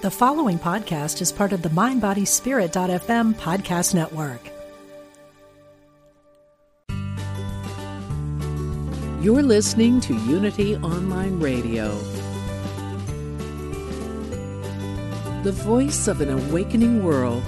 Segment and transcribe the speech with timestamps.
[0.00, 4.40] The following podcast is part of the MindBodySpirit.fm podcast network.
[9.20, 11.98] You're listening to Unity Online Radio,
[15.42, 17.42] the voice of an awakening world.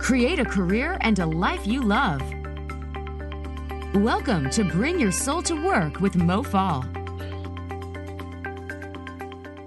[0.00, 2.20] Create a career and a life you love.
[3.96, 6.84] Welcome to Bring Your Soul to Work with Mo Fall.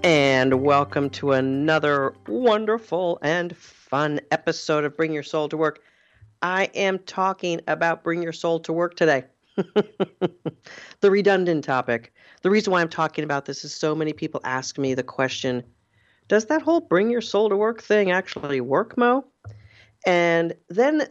[0.03, 5.79] And welcome to another wonderful and fun episode of Bring Your Soul to Work.
[6.43, 9.23] I am talking about Bring Your Soul to Work today.
[9.55, 12.13] the redundant topic.
[12.43, 15.63] The reason why I'm talking about this is so many people ask me the question
[16.27, 19.25] Does that whole Bring Your Soul to Work thing actually work, Mo?
[20.05, 21.07] And then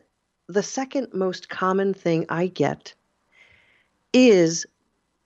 [0.46, 2.94] the second most common thing I get
[4.12, 4.66] is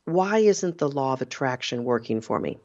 [0.05, 2.59] why isn't the law of attraction working for me?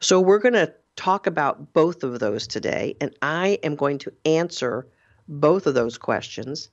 [0.00, 4.12] So we're going to talk about both of those today, and I am going to
[4.24, 4.86] answer
[5.28, 6.68] both of those questions.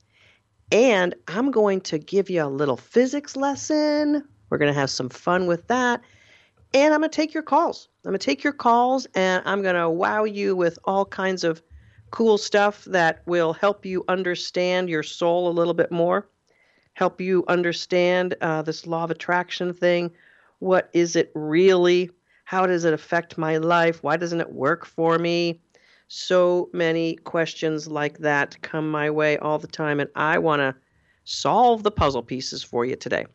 [0.71, 4.23] And I'm going to give you a little physics lesson.
[4.49, 6.01] We're going to have some fun with that.
[6.73, 7.89] And I'm going to take your calls.
[8.05, 11.43] I'm going to take your calls and I'm going to wow you with all kinds
[11.43, 11.63] of
[12.11, 16.27] cool stuff that will help you understand your soul a little bit more,
[16.99, 20.11] help you understand uh, this law of attraction thing.
[20.59, 22.11] What is it really?
[22.43, 24.03] How does it affect my life?
[24.03, 25.61] Why doesn't it work for me?
[26.09, 30.75] So many questions like that come my way all the time, and I want to
[31.23, 33.25] solve the puzzle pieces for you today.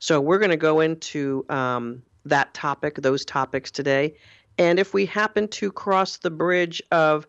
[0.00, 4.16] So, we're going to go into um, that topic, those topics today.
[4.58, 7.26] And if we happen to cross the bridge of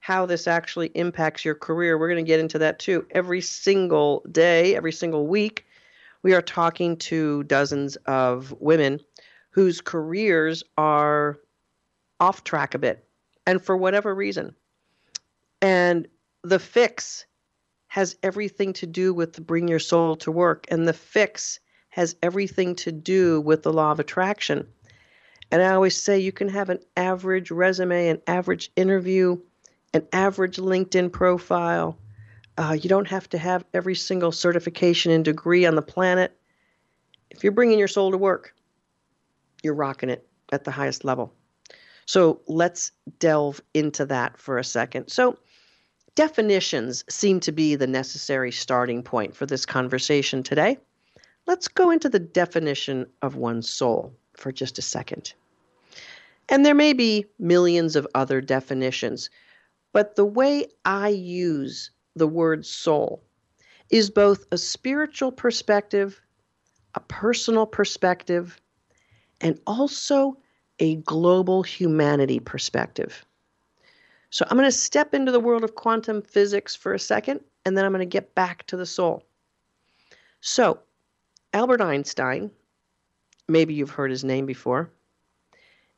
[0.00, 1.98] how this actually impacts your career.
[1.98, 3.06] We're going to get into that too.
[3.10, 5.66] Every single day, every single week,
[6.22, 9.00] we are talking to dozens of women
[9.50, 11.38] whose careers are
[12.18, 13.06] off track a bit,
[13.46, 14.54] and for whatever reason.
[15.62, 16.06] And
[16.42, 17.26] the fix
[17.88, 22.74] has everything to do with bring your soul to work, and the fix has everything
[22.76, 24.66] to do with the law of attraction.
[25.50, 29.38] And I always say you can have an average resume, an average interview,
[29.94, 31.98] an average LinkedIn profile.
[32.56, 36.36] Uh, you don't have to have every single certification and degree on the planet.
[37.30, 38.54] If you're bringing your soul to work,
[39.62, 41.32] you're rocking it at the highest level.
[42.06, 45.08] So let's delve into that for a second.
[45.08, 45.38] So,
[46.16, 50.76] definitions seem to be the necessary starting point for this conversation today.
[51.46, 55.34] Let's go into the definition of one's soul for just a second.
[56.48, 59.30] And there may be millions of other definitions.
[59.92, 63.22] But the way I use the word soul
[63.90, 66.20] is both a spiritual perspective,
[66.94, 68.60] a personal perspective,
[69.40, 70.36] and also
[70.78, 73.24] a global humanity perspective.
[74.30, 77.76] So I'm going to step into the world of quantum physics for a second, and
[77.76, 79.24] then I'm going to get back to the soul.
[80.40, 80.78] So,
[81.52, 82.50] Albert Einstein,
[83.48, 84.88] maybe you've heard his name before,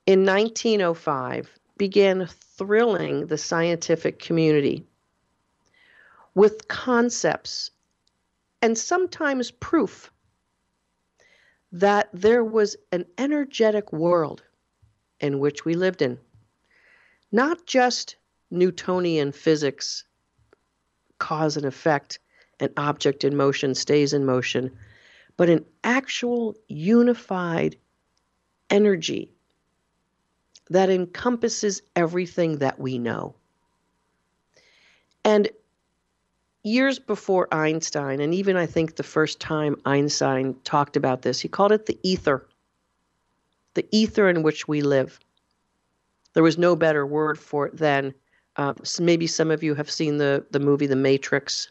[0.06, 4.86] in 1905 began thrilling the scientific community
[6.32, 7.72] with concepts
[8.62, 10.12] and sometimes proof
[11.72, 14.44] that there was an energetic world
[15.18, 16.16] in which we lived in.
[17.32, 18.14] Not just
[18.52, 20.04] Newtonian physics,
[21.18, 22.20] cause and effect,
[22.60, 24.70] an object in motion stays in motion,
[25.36, 27.74] but an actual unified
[28.70, 29.31] energy
[30.72, 33.34] that encompasses everything that we know.
[35.24, 35.48] And
[36.64, 41.48] years before Einstein, and even I think the first time Einstein talked about this, he
[41.48, 42.46] called it the ether,
[43.74, 45.18] the ether in which we live.
[46.34, 48.14] There was no better word for it than
[48.56, 51.70] uh, maybe some of you have seen the, the movie The Matrix.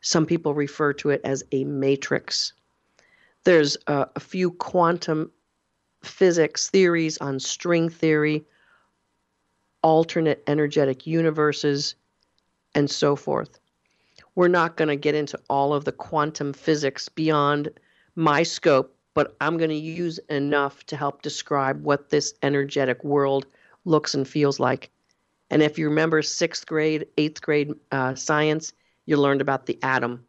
[0.00, 2.52] Some people refer to it as a matrix.
[3.44, 5.30] There's uh, a few quantum
[6.02, 8.44] physics theories on string theory,
[9.82, 11.94] alternate energetic universes,
[12.74, 13.58] and so forth.
[14.34, 17.68] We're not going to get into all of the quantum physics beyond
[18.16, 23.46] my scope, but I'm going to use enough to help describe what this energetic world
[23.84, 24.90] looks and feels like.
[25.50, 28.72] And if you remember sixth grade, eighth grade uh, science,
[29.04, 30.24] you learned about the atom.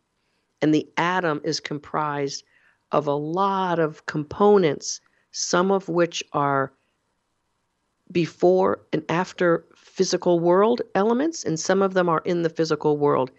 [0.61, 2.44] And the atom is comprised
[2.91, 4.99] of a lot of components
[5.33, 6.71] some of which are
[8.13, 13.31] before and after physical world elements, and some of them are in the physical world.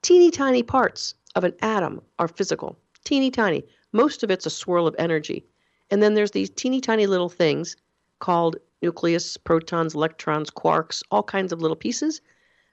[0.00, 3.64] Teeny tiny parts of an atom are physical, teeny tiny.
[3.92, 5.44] Most of it's a swirl of energy.
[5.90, 7.76] And then there's these teeny tiny little things
[8.20, 12.20] called nucleus, protons, electrons, quarks, all kinds of little pieces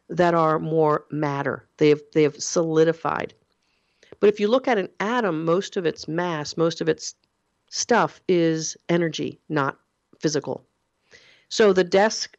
[0.08, 1.68] that are more matter.
[1.78, 3.34] They have they have solidified.
[4.20, 7.16] But if you look at an atom, most of its mass, most of its
[7.70, 9.78] stuff is energy, not
[10.20, 10.66] physical.
[11.50, 12.38] So the desk,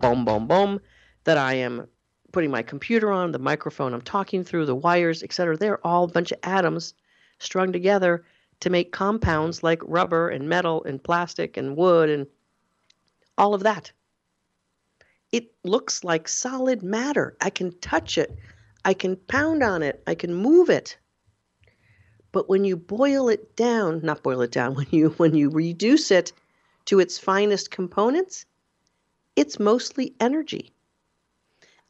[0.00, 0.80] boom, boom, boom,
[1.24, 1.88] that I am
[2.32, 6.08] putting my computer on, the microphone I'm talking through, the wires, etc., they're all a
[6.08, 6.94] bunch of atoms
[7.38, 8.24] strung together
[8.60, 12.26] to make compounds like rubber and metal and plastic and wood and
[13.36, 13.92] all of that.
[15.32, 17.36] It looks like solid matter.
[17.40, 18.38] I can touch it.
[18.84, 20.02] I can pound on it.
[20.06, 20.96] I can move it.
[22.30, 26.10] But when you boil it down, not boil it down, when you when you reduce
[26.10, 26.32] it
[26.86, 28.44] to its finest components,
[29.36, 30.72] it's mostly energy.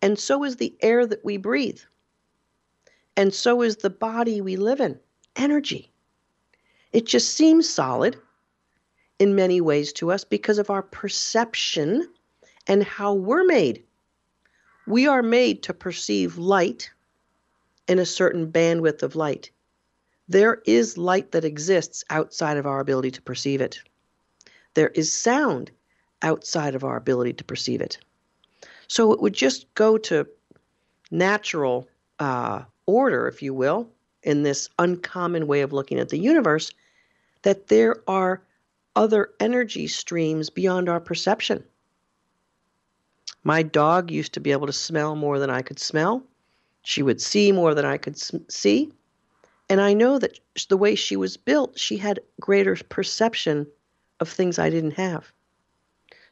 [0.02, 1.80] And so is the air that we breathe.
[3.16, 4.98] And so is the body we live in.
[5.36, 5.90] Energy.
[6.92, 8.16] It just seems solid
[9.18, 12.08] in many ways to us because of our perception
[12.66, 13.82] and how we're made.
[14.86, 16.90] We are made to perceive light
[17.88, 19.50] in a certain bandwidth of light.
[20.28, 23.80] There is light that exists outside of our ability to perceive it.
[24.74, 25.70] There is sound
[26.22, 27.98] outside of our ability to perceive it.
[28.88, 30.26] So it would just go to
[31.10, 31.88] natural
[32.18, 33.88] uh, order, if you will,
[34.22, 36.70] in this uncommon way of looking at the universe,
[37.42, 38.42] that there are
[38.96, 41.62] other energy streams beyond our perception.
[43.42, 46.22] My dog used to be able to smell more than I could smell.
[46.82, 48.18] She would see more than I could
[48.50, 48.92] see.
[49.68, 50.38] And I know that
[50.68, 53.66] the way she was built, she had greater perception
[54.20, 55.32] of things I didn't have.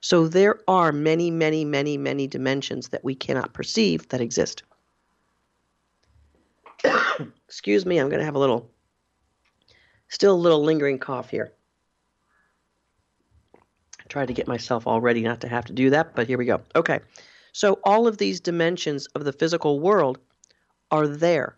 [0.00, 4.64] So there are many, many, many, many dimensions that we cannot perceive that exist.
[7.46, 8.68] Excuse me, I'm going to have a little,
[10.08, 11.52] still a little lingering cough here
[14.02, 16.38] I tried to get myself all ready not to have to do that, but here
[16.38, 16.60] we go.
[16.74, 17.00] Okay.
[17.52, 20.18] So all of these dimensions of the physical world
[20.90, 21.56] are there.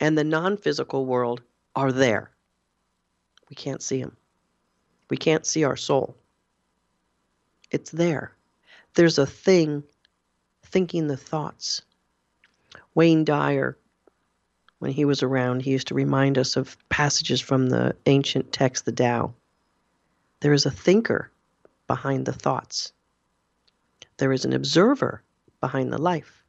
[0.00, 1.42] And the non physical world
[1.74, 2.30] are there.
[3.48, 4.16] We can't see them.
[5.08, 6.16] We can't see our soul.
[7.70, 8.32] It's there.
[8.94, 9.84] There's a thing
[10.64, 11.82] thinking the thoughts.
[12.94, 13.76] Wayne Dyer,
[14.78, 18.84] when he was around, he used to remind us of passages from the ancient text,
[18.84, 19.34] the Tao.
[20.40, 21.30] There is a thinker
[21.86, 22.92] behind the thoughts.
[24.18, 25.22] There is an observer
[25.60, 26.42] behind the life.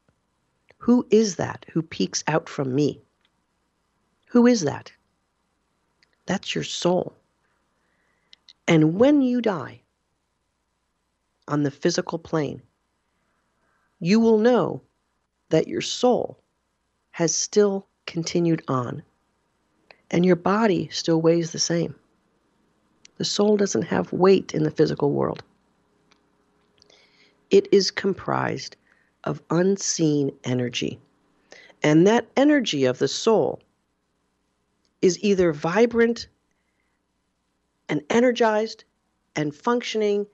[0.79, 3.01] Who is that who peeks out from me?
[4.27, 4.91] Who is that?
[6.25, 7.15] That's your soul.
[8.67, 9.81] And when you die
[11.47, 12.61] on the physical plane,
[13.99, 14.81] you will know
[15.49, 16.37] that your soul
[17.11, 19.01] has still continued on
[20.11, 21.95] and your body still weighs the same.
[23.17, 25.43] The soul doesn't have weight in the physical world.
[27.49, 28.75] It is comprised
[29.23, 30.99] of unseen energy.
[31.83, 33.59] And that energy of the soul
[35.01, 36.27] is either vibrant
[37.89, 38.83] and energized
[39.35, 40.25] and functioning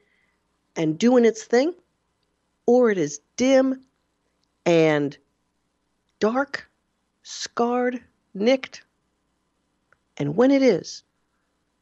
[0.76, 1.74] and doing its thing,
[2.66, 3.82] or it is dim
[4.66, 5.18] and
[6.20, 6.70] dark,
[7.24, 8.02] scarred,
[8.34, 8.84] nicked.
[10.18, 11.04] And when it is,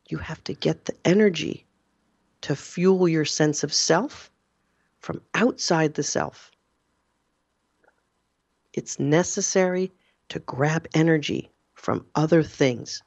[0.10, 1.66] you have to get the energy
[2.42, 4.32] to fuel your sense of self
[5.00, 6.51] from outside the self.
[8.74, 9.92] It's necessary
[10.30, 13.04] to grab energy from other things,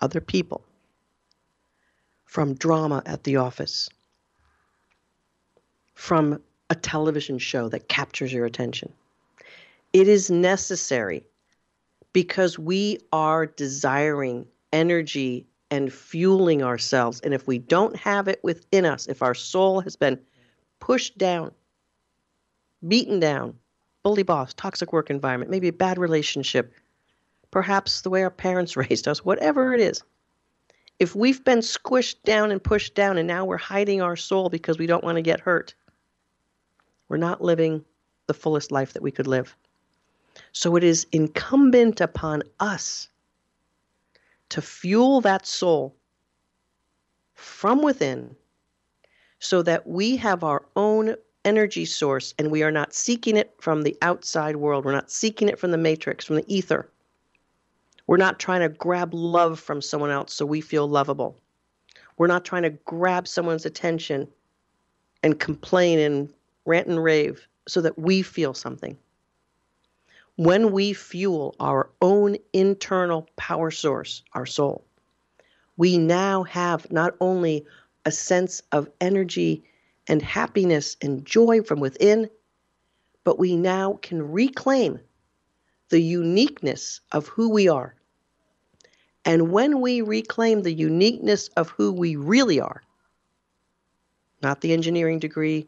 [0.00, 0.64] other people,
[2.36, 3.88] from drama at the office,
[5.94, 6.38] from
[6.68, 8.92] a television show that captures your attention.
[9.94, 11.24] It is necessary
[12.12, 17.20] because we are desiring energy and fueling ourselves.
[17.20, 20.20] And if we don't have it within us, if our soul has been
[20.78, 21.52] pushed down,
[22.86, 23.54] beaten down,
[24.02, 26.74] bully boss, toxic work environment, maybe a bad relationship,
[27.50, 30.02] perhaps the way our parents raised us, whatever it is,
[30.98, 34.78] if we've been squished down and pushed down and now we're hiding our soul because
[34.78, 35.74] we don't want to get hurt,
[37.08, 37.84] we're not living
[38.26, 39.56] the fullest life that we could live.
[40.52, 43.08] So it is incumbent upon us
[44.48, 45.94] to fuel that soul
[47.34, 48.34] from within
[49.38, 53.82] so that we have our own energy source and we are not seeking it from
[53.82, 54.84] the outside world.
[54.84, 56.90] We're not seeking it from the matrix, from the ether.
[58.06, 61.38] We're not trying to grab love from someone else so we feel lovable.
[62.18, 64.28] We're not trying to grab someone's attention
[65.22, 66.32] and complain and
[66.64, 68.96] rant and rave so that we feel something.
[70.36, 74.84] When we fuel our own internal power source, our soul,
[75.76, 77.66] we now have not only
[78.04, 79.64] a sense of energy
[80.06, 82.30] and happiness and joy from within,
[83.24, 85.00] but we now can reclaim
[85.88, 87.95] the uniqueness of who we are.
[89.26, 92.80] And when we reclaim the uniqueness of who we really are,
[94.40, 95.66] not the engineering degree,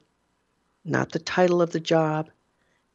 [0.85, 2.31] not the title of the job,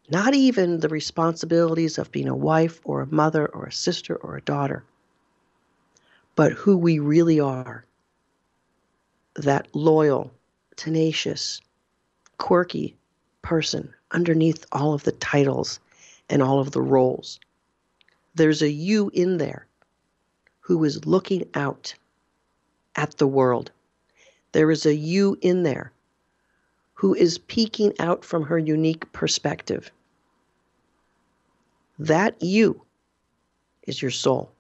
[0.10, 4.38] not even the responsibilities of being a wife or a mother or a sister or
[4.38, 4.86] a daughter,
[6.36, 7.86] but who we really are
[9.36, 10.32] that loyal,
[10.77, 11.60] tenacious,
[12.38, 12.96] quirky
[13.41, 15.82] person underneath all of the titles
[16.29, 17.39] and all of the roles.
[18.36, 19.67] There's a you in there
[20.63, 21.93] who is looking out
[22.96, 23.70] at the world.
[24.53, 25.91] There is a you in there
[26.93, 29.91] who is peeking out from her unique perspective.
[32.00, 32.82] That you
[33.86, 34.53] is your soul.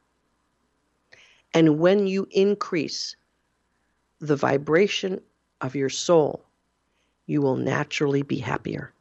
[1.53, 3.15] And when you increase
[4.19, 5.21] the vibration
[5.61, 6.43] of your soul,
[7.27, 8.91] you will naturally be happier.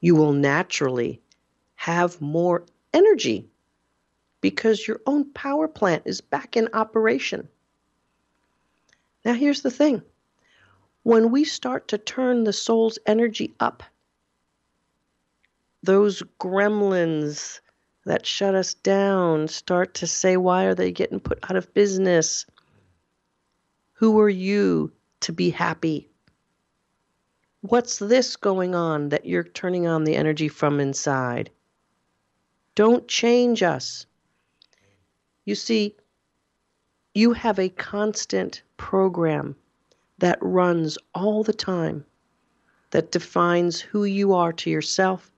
[0.00, 1.20] You will naturally
[1.76, 3.46] have more energy
[4.40, 7.48] because your own power plant is back in operation.
[9.24, 10.02] Now, here's the thing
[11.02, 13.82] when we start to turn the soul's energy up,
[15.82, 17.60] those gremlins
[18.04, 22.46] that shut us down start to say, Why are they getting put out of business?
[23.94, 26.08] Who are you to be happy?
[27.62, 31.50] What's this going on that you're turning on the energy from inside?
[32.76, 34.06] Don't change us.
[35.46, 35.94] You see,
[37.14, 39.56] you have a constant program
[40.18, 42.04] that runs all the time
[42.90, 45.30] that defines who you are to yourself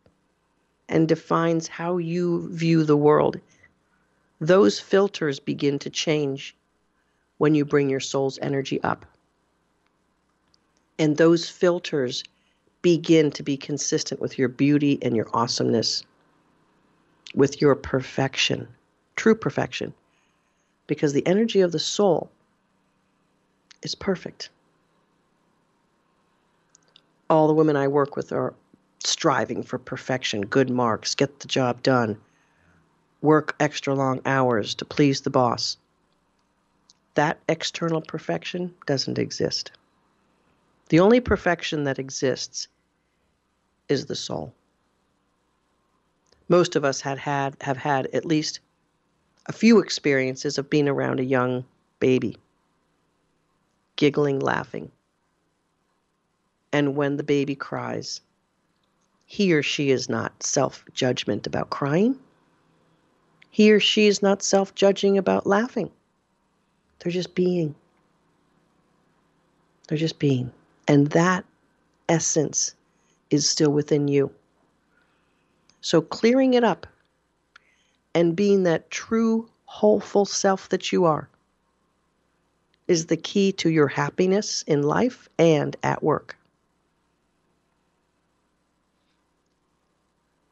[0.89, 3.39] and defines how you view the world.
[4.41, 6.57] Those filters begin to change
[7.37, 9.05] when you bring your soul's energy up.
[10.99, 12.25] And those filters
[12.81, 16.03] begin to be consistent with your beauty and your awesomeness,
[17.35, 18.69] with your perfection,
[19.19, 19.93] true perfection.
[20.87, 22.31] Because the energy of the soul
[23.83, 24.49] is perfect.
[27.29, 28.55] All the women I work with are
[29.05, 32.17] striving for perfection, good marks, get the job done,
[33.21, 35.77] work extra long hours to please the boss.
[37.15, 39.73] That external perfection doesn't exist.
[40.89, 42.69] The only perfection that exists
[43.89, 44.55] is the soul.
[46.49, 48.61] Most of us had had have had at least
[49.49, 51.65] a few experiences of being around a young
[52.01, 52.37] baby,
[53.97, 54.93] giggling, laughing.
[56.71, 58.21] And when the baby cries,
[59.25, 62.19] he or she is not self judgment about crying.
[63.51, 65.91] He or she is not self judging about laughing.
[66.99, 67.75] They're just being.
[69.89, 70.53] They're just being.
[70.87, 71.45] And that
[72.09, 72.75] essence
[73.31, 74.31] is still within you.
[75.81, 76.87] So clearing it up
[78.15, 81.29] and being that true, wholeful self that you are
[82.87, 86.37] is the key to your happiness in life and at work.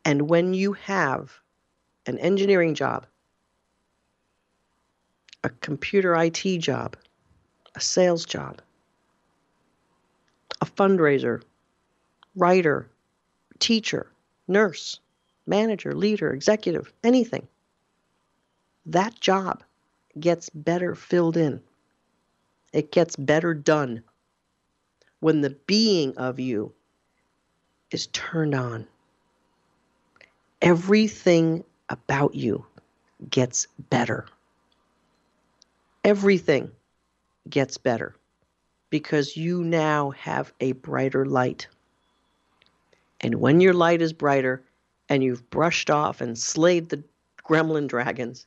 [0.05, 1.33] And when you have
[2.07, 3.07] an engineering job,
[5.43, 6.97] a computer IT job,
[7.75, 8.61] a sales job,
[10.61, 11.43] a fundraiser,
[12.37, 12.89] writer,
[13.59, 14.07] teacher,
[14.47, 15.01] nurse,
[15.47, 17.47] manager, leader, executive, anything,
[18.87, 19.63] that job
[20.19, 21.61] gets better filled in.
[22.73, 24.03] It gets better done
[25.21, 26.73] when the being of you
[27.91, 28.87] is turned on
[30.63, 32.65] everything about you
[33.31, 34.27] gets better.
[36.05, 36.71] Everything
[37.49, 38.17] gets better
[38.91, 41.67] because you now have a brighter light.
[43.21, 44.63] And when your light is brighter
[45.09, 47.03] and you've brushed off and slayed the
[47.43, 48.47] gremlin dragons,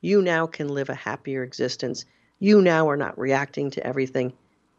[0.00, 2.04] you now can live a happier existence.
[2.38, 4.32] You now are not reacting to everything.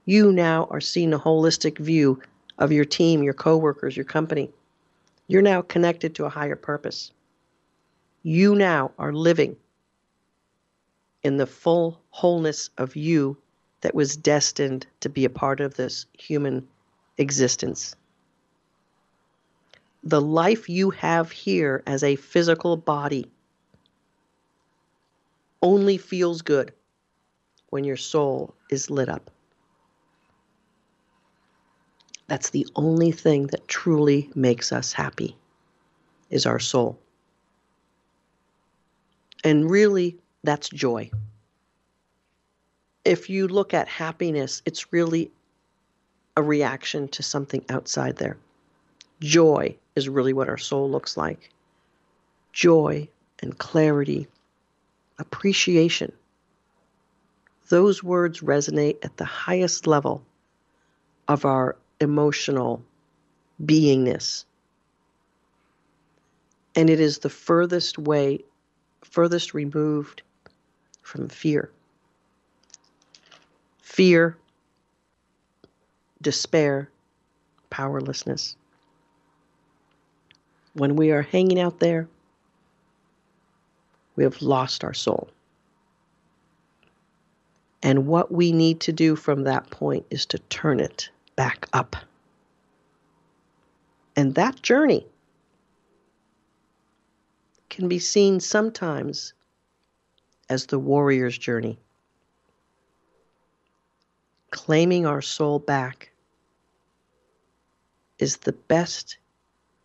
[0.05, 2.21] You now are seeing a holistic view
[2.57, 4.49] of your team, your coworkers, your company.
[5.27, 7.11] You're now connected to a higher purpose.
[8.23, 9.57] You now are living
[11.23, 13.37] in the full wholeness of you
[13.81, 16.67] that was destined to be a part of this human
[17.17, 17.95] existence.
[20.03, 23.29] The life you have here as a physical body
[25.61, 26.73] only feels good
[27.69, 29.31] when your soul is lit up.
[32.27, 35.35] That's the only thing that truly makes us happy
[36.29, 36.99] is our soul.
[39.43, 41.11] And really, that's joy.
[43.05, 45.31] if you look at happiness, it's really
[46.37, 48.37] a reaction to something outside there.
[49.19, 51.49] Joy is really what our soul looks like.
[52.53, 53.09] Joy
[53.41, 54.27] and clarity,
[55.17, 56.11] appreciation.
[57.69, 60.23] Those words resonate at the highest level
[61.27, 62.81] of our emotional
[63.63, 64.45] beingness.
[66.75, 68.39] And it is the furthest way,
[69.03, 70.21] furthest removed
[71.01, 71.69] from fear.
[73.81, 74.37] Fear,
[76.21, 76.89] despair,
[77.69, 78.55] powerlessness.
[80.79, 82.07] When we are hanging out there,
[84.15, 85.27] we have lost our soul.
[87.83, 91.97] And what we need to do from that point is to turn it back up.
[94.15, 95.05] And that journey
[97.69, 99.33] can be seen sometimes
[100.47, 101.77] as the warrior's journey.
[104.51, 106.11] Claiming our soul back
[108.17, 109.17] is the best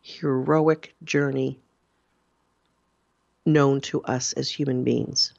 [0.04, 1.58] heroic journey
[3.44, 5.32] known to us as human beings.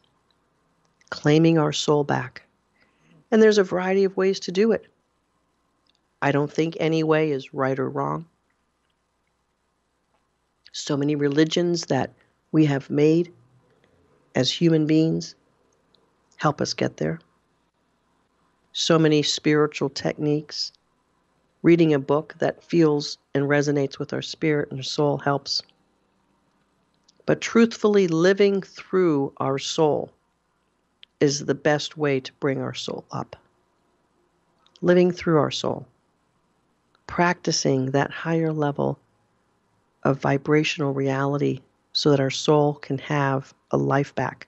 [1.09, 2.43] Claiming our soul back.
[3.31, 4.87] And there's a variety of ways to do it.
[6.21, 8.25] I don't think any way is right or wrong
[10.75, 12.11] so many religions that
[12.51, 13.31] we have made
[14.35, 15.33] as human beings
[16.35, 17.17] help us get there.
[18.73, 20.73] So many spiritual techniques.
[21.65, 25.63] Reading a book that feels and resonates with our spirit and our soul helps.
[27.25, 30.11] But truthfully, living through our soul
[31.19, 33.35] is the best way to bring our soul up.
[34.83, 35.87] Living through our soul,
[37.07, 38.99] practicing that higher level
[40.03, 41.61] of vibrational reality
[41.93, 44.47] so that our soul can have a life back.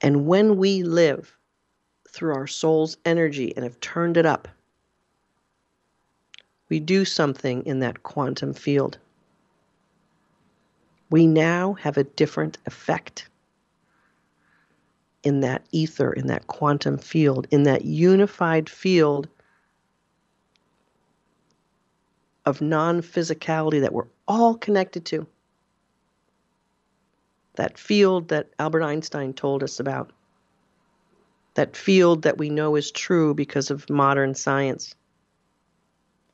[0.00, 1.36] And when we live
[2.12, 4.48] through our soul's energy and have turned it up,
[6.68, 8.98] we do something in that quantum field.
[11.10, 13.28] We now have a different effect
[15.22, 19.28] in that ether, in that quantum field, in that unified field
[22.44, 25.26] of non physicality that we're all connected to.
[27.54, 30.10] That field that Albert Einstein told us about.
[31.54, 34.94] That field that we know is true because of modern science.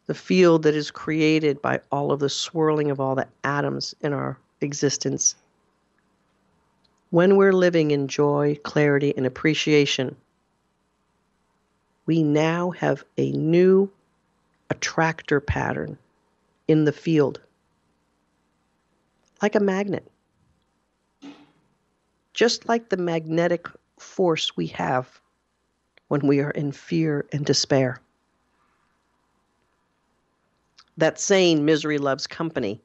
[0.06, 4.12] The field that is created by all of the swirling of all the atoms in
[4.12, 5.34] our existence.
[7.10, 10.16] When we're living in joy, clarity, and appreciation,
[12.06, 13.90] we now have a new
[14.70, 15.98] attractor pattern
[16.68, 17.40] in the field,
[19.42, 20.10] like a magnet.
[22.34, 23.66] Just like the magnetic
[24.00, 25.20] force we have
[26.08, 28.00] when we are in fear and despair.
[30.96, 32.80] That saying, misery loves company,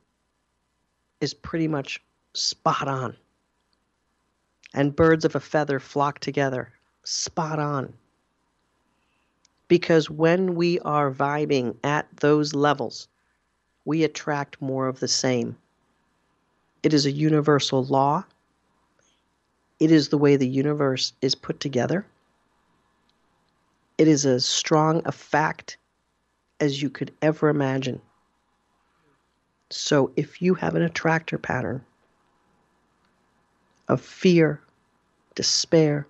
[1.21, 2.01] is pretty much
[2.33, 3.15] spot on.
[4.73, 6.71] And birds of a feather flock together,
[7.03, 7.93] spot on
[9.73, 13.07] because when we are vibing at those levels,
[13.85, 15.57] we attract more of the same.
[16.83, 18.23] It is a universal law.
[19.79, 22.05] It is the way the universe is put together.
[23.97, 25.77] It is as strong a fact
[26.59, 28.01] as you could ever imagine.
[29.69, 31.83] So if you have an attractor pattern
[33.87, 34.61] of fear,
[35.35, 36.07] despair,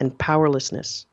[0.00, 1.06] and powerlessness,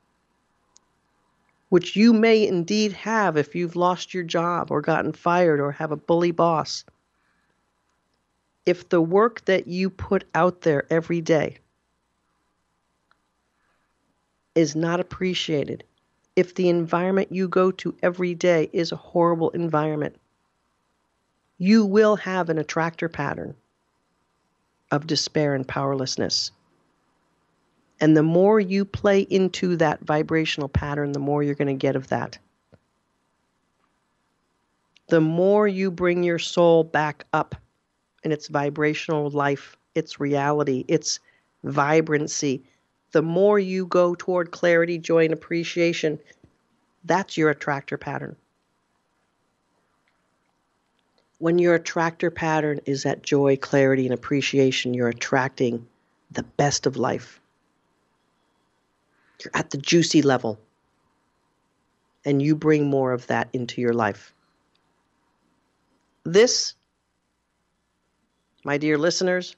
[1.69, 5.91] which you may indeed have if you've lost your job or gotten fired or have
[5.91, 6.83] a bully boss.
[8.65, 11.57] If the work that you put out there every day
[14.55, 15.83] is not appreciated,
[16.35, 20.15] if the environment you go to every day is a horrible environment,
[21.57, 23.55] you will have an attractor pattern
[24.91, 26.51] of despair and powerlessness.
[27.99, 31.95] And the more you play into that vibrational pattern, the more you're going to get
[31.95, 32.37] of that.
[35.09, 37.55] The more you bring your soul back up
[38.23, 41.19] in its vibrational life, its reality, its
[41.63, 42.63] vibrancy,
[43.12, 46.19] the more you go toward clarity, joy, and appreciation,
[47.04, 48.36] that's your attractor pattern.
[51.39, 55.88] When your attractor pattern is at joy, clarity, and appreciation, you're attracting
[56.32, 57.41] the best of life.
[59.43, 60.60] You're at the juicy level.
[62.24, 64.34] And you bring more of that into your life.
[66.24, 66.76] This,
[68.63, 69.56] my dear listeners,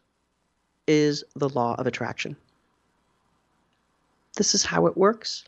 [0.87, 2.37] is the law of attraction.
[4.35, 5.43] This is how it works.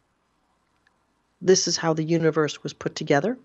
[1.41, 3.37] This is how the universe was put together.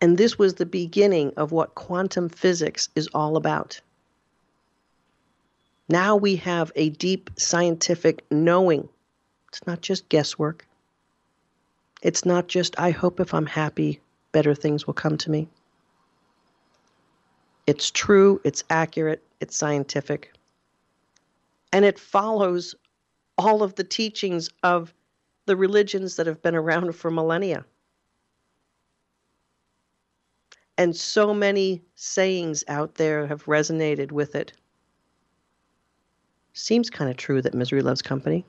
[0.00, 3.80] And this was the beginning of what quantum physics is all about.
[5.88, 8.88] Now we have a deep scientific knowing.
[9.48, 10.66] It's not just guesswork.
[12.02, 14.00] It's not just, I hope if I'm happy,
[14.32, 15.48] better things will come to me.
[17.66, 20.32] It's true, it's accurate, it's scientific.
[21.72, 22.74] And it follows
[23.38, 24.92] all of the teachings of
[25.46, 27.64] the religions that have been around for millennia.
[30.78, 34.52] And so many sayings out there have resonated with it.
[36.54, 38.44] Seems kind of true that misery loves company.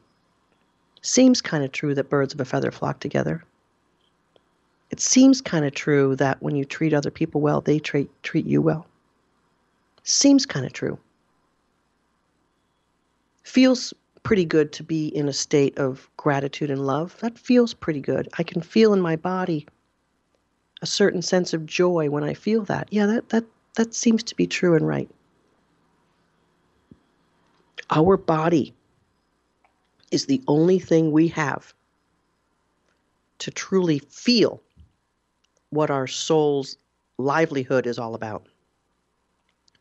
[1.01, 3.43] Seems kind of true that birds of a feather flock together.
[4.89, 8.45] It seems kind of true that when you treat other people well, they treat, treat
[8.45, 8.85] you well.
[10.03, 10.97] Seems kind of true.
[13.43, 13.93] Feels
[14.23, 17.17] pretty good to be in a state of gratitude and love.
[17.19, 18.29] That feels pretty good.
[18.38, 19.67] I can feel in my body
[20.81, 22.88] a certain sense of joy when I feel that.
[22.91, 25.09] Yeah, that that that seems to be true and right.
[27.89, 28.73] Our body
[30.12, 31.73] is the only thing we have
[33.39, 34.62] to truly feel
[35.69, 36.77] what our soul's
[37.17, 38.47] livelihood is all about.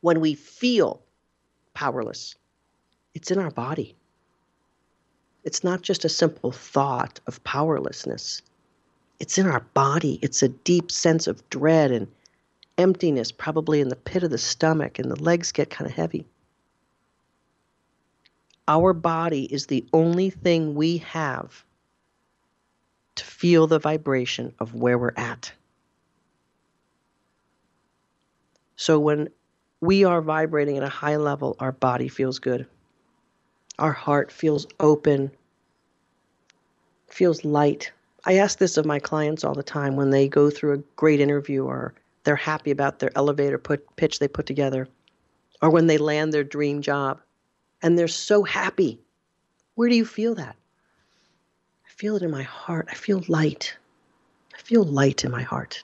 [0.00, 1.02] When we feel
[1.74, 2.34] powerless,
[3.14, 3.94] it's in our body.
[5.44, 8.42] It's not just a simple thought of powerlessness.
[9.18, 10.18] It's in our body.
[10.22, 12.08] It's a deep sense of dread and
[12.78, 16.26] emptiness, probably in the pit of the stomach, and the legs get kind of heavy.
[18.68, 21.64] Our body is the only thing we have
[23.16, 25.52] to feel the vibration of where we're at.
[28.76, 29.28] So when
[29.80, 32.66] we are vibrating at a high level, our body feels good.
[33.78, 35.30] Our heart feels open,
[37.08, 37.90] feels light.
[38.24, 41.20] I ask this of my clients all the time when they go through a great
[41.20, 44.88] interview or they're happy about their elevator put, pitch they put together
[45.60, 47.20] or when they land their dream job
[47.82, 49.00] and they're so happy.
[49.74, 50.54] Where do you feel that?
[51.86, 52.88] I feel it in my heart.
[52.90, 53.76] I feel light.
[54.54, 55.82] I feel light in my heart.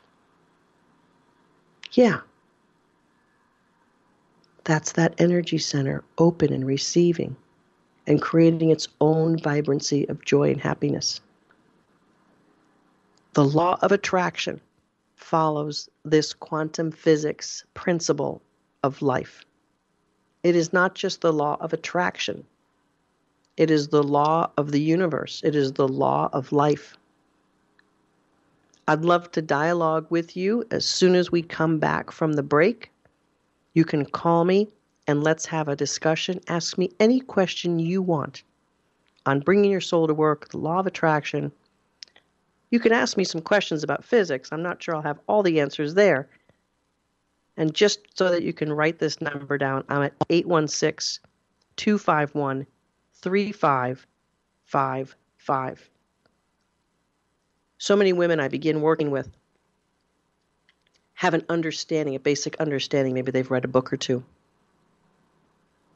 [1.93, 2.21] Yeah.
[4.65, 7.35] That's that energy center open and receiving
[8.09, 11.21] and creating its own vibrancy of joy and happiness.
[13.35, 14.61] The law of attraction
[15.15, 18.41] follows this quantum physics principle
[18.83, 19.45] of life.
[20.43, 22.45] It is not just the law of attraction,
[23.59, 26.97] it is the law of the universe, it is the law of life.
[28.87, 32.91] I'd love to dialogue with you as soon as we come back from the break.
[33.75, 34.69] You can call me
[35.09, 36.39] and let's have a discussion.
[36.49, 38.43] Ask me any question you want
[39.25, 41.51] on bringing your soul to work, the law of attraction.
[42.71, 44.51] You can ask me some questions about physics.
[44.53, 46.29] I'm not sure I'll have all the answers there.
[47.57, 51.25] And just so that you can write this number down, I'm at 816
[51.77, 52.67] 251
[53.15, 55.91] 3555.
[57.79, 59.31] So many women I begin working with
[61.15, 63.15] have an understanding, a basic understanding.
[63.15, 64.23] Maybe they've read a book or two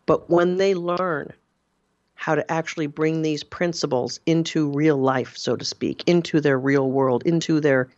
[0.06, 1.32] but when they learn
[2.14, 6.90] how to actually bring these principles into real life, so to speak, into their real
[6.90, 7.88] world, into their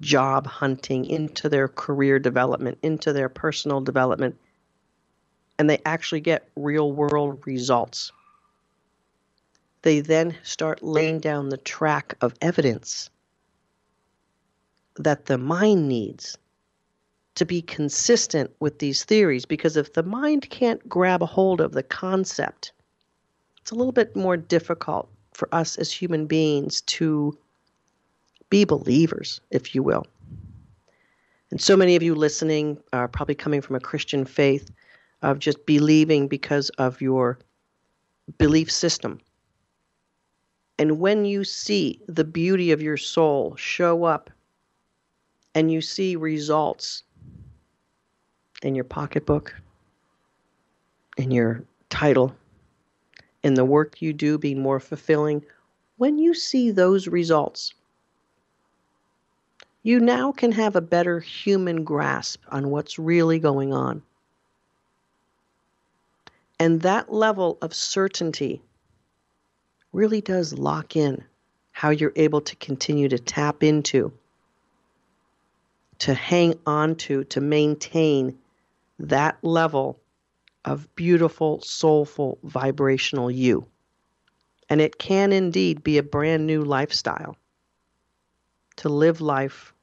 [0.00, 4.36] job hunting, into their career development, into their personal development,
[5.58, 8.12] and they actually get real world results.
[9.82, 13.10] They then start laying down the track of evidence
[14.96, 16.38] that the mind needs
[17.34, 21.72] to be consistent with these theories because if the mind can't grab a hold of
[21.72, 22.72] the concept,
[23.60, 27.36] it's a little bit more difficult for us as human beings to
[28.50, 30.06] be believers, if you will.
[31.50, 34.70] And so many of you listening are probably coming from a Christian faith
[35.22, 37.38] of just believing because of your
[38.38, 39.20] belief system.
[40.78, 44.30] And when you see the beauty of your soul show up
[45.54, 47.04] and you see results
[48.62, 49.54] in your pocketbook,
[51.16, 52.34] in your title,
[53.42, 55.44] in the work you do be more fulfilling,
[55.96, 57.74] when you see those results,
[59.82, 64.02] you now can have a better human grasp on what's really going on.
[66.58, 68.62] And that level of certainty
[69.92, 71.24] really does lock in
[71.72, 74.12] how you're able to continue to tap into,
[75.98, 78.38] to hang on to, to maintain
[78.98, 80.00] that level
[80.64, 83.66] of beautiful, soulful, vibrational you.
[84.68, 87.36] And it can indeed be a brand new lifestyle
[88.76, 89.74] to live life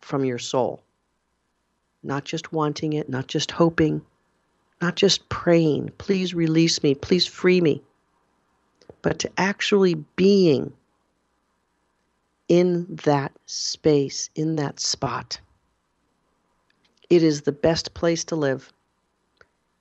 [0.00, 0.82] from your soul.
[2.02, 4.02] Not just wanting it, not just hoping,
[4.80, 7.82] not just praying, please release me, please free me,
[9.02, 10.72] but to actually being
[12.48, 15.40] in that space, in that spot.
[17.10, 18.72] It is the best place to live.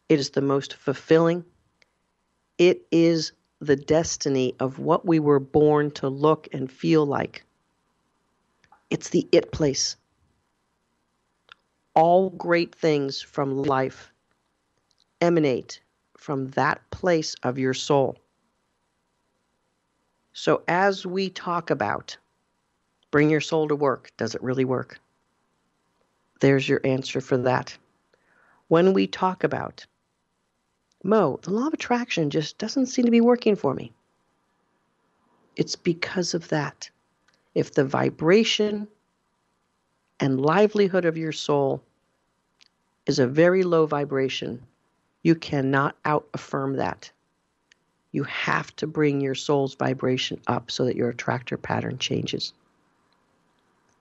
[0.09, 1.45] It is the most fulfilling.
[2.57, 7.45] It is the destiny of what we were born to look and feel like.
[8.89, 9.95] It's the it place.
[11.95, 14.11] All great things from life
[15.21, 15.79] emanate
[16.17, 18.17] from that place of your soul.
[20.33, 22.17] So, as we talk about
[23.11, 24.99] bring your soul to work, does it really work?
[26.43, 27.77] There's your answer for that.
[28.67, 29.85] When we talk about
[31.01, 33.93] Mo, the law of attraction just doesn't seem to be working for me.
[35.55, 36.89] It's because of that.
[37.55, 38.89] If the vibration
[40.19, 41.81] and livelihood of your soul
[43.05, 44.61] is a very low vibration,
[45.21, 47.09] you cannot out affirm that.
[48.11, 52.51] You have to bring your soul's vibration up so that your attractor pattern changes.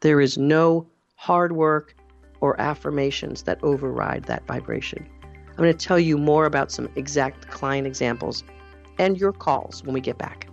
[0.00, 1.94] There is no hard work
[2.42, 5.08] or affirmations that override that vibration.
[5.48, 8.42] I'm going to tell you more about some exact client examples
[8.98, 10.48] and your calls when we get back.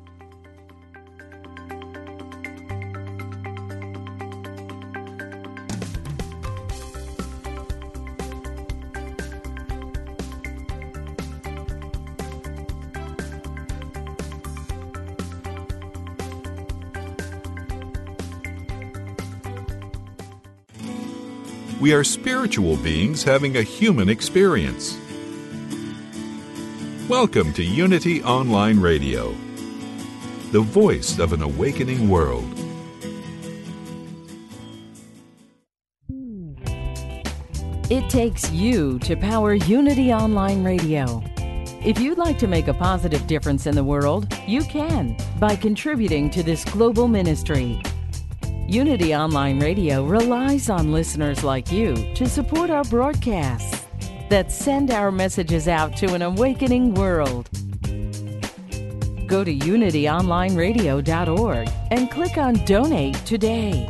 [21.89, 24.95] We are spiritual beings having a human experience.
[27.09, 29.31] Welcome to Unity Online Radio,
[30.51, 32.45] the voice of an awakening world.
[37.89, 41.23] It takes you to power Unity Online Radio.
[41.83, 46.29] If you'd like to make a positive difference in the world, you can by contributing
[46.29, 47.81] to this global ministry.
[48.69, 53.87] Unity Online Radio relies on listeners like you to support our broadcasts
[54.29, 57.49] that send our messages out to an awakening world.
[59.25, 63.89] Go to unityonlineradio.org and click on Donate today.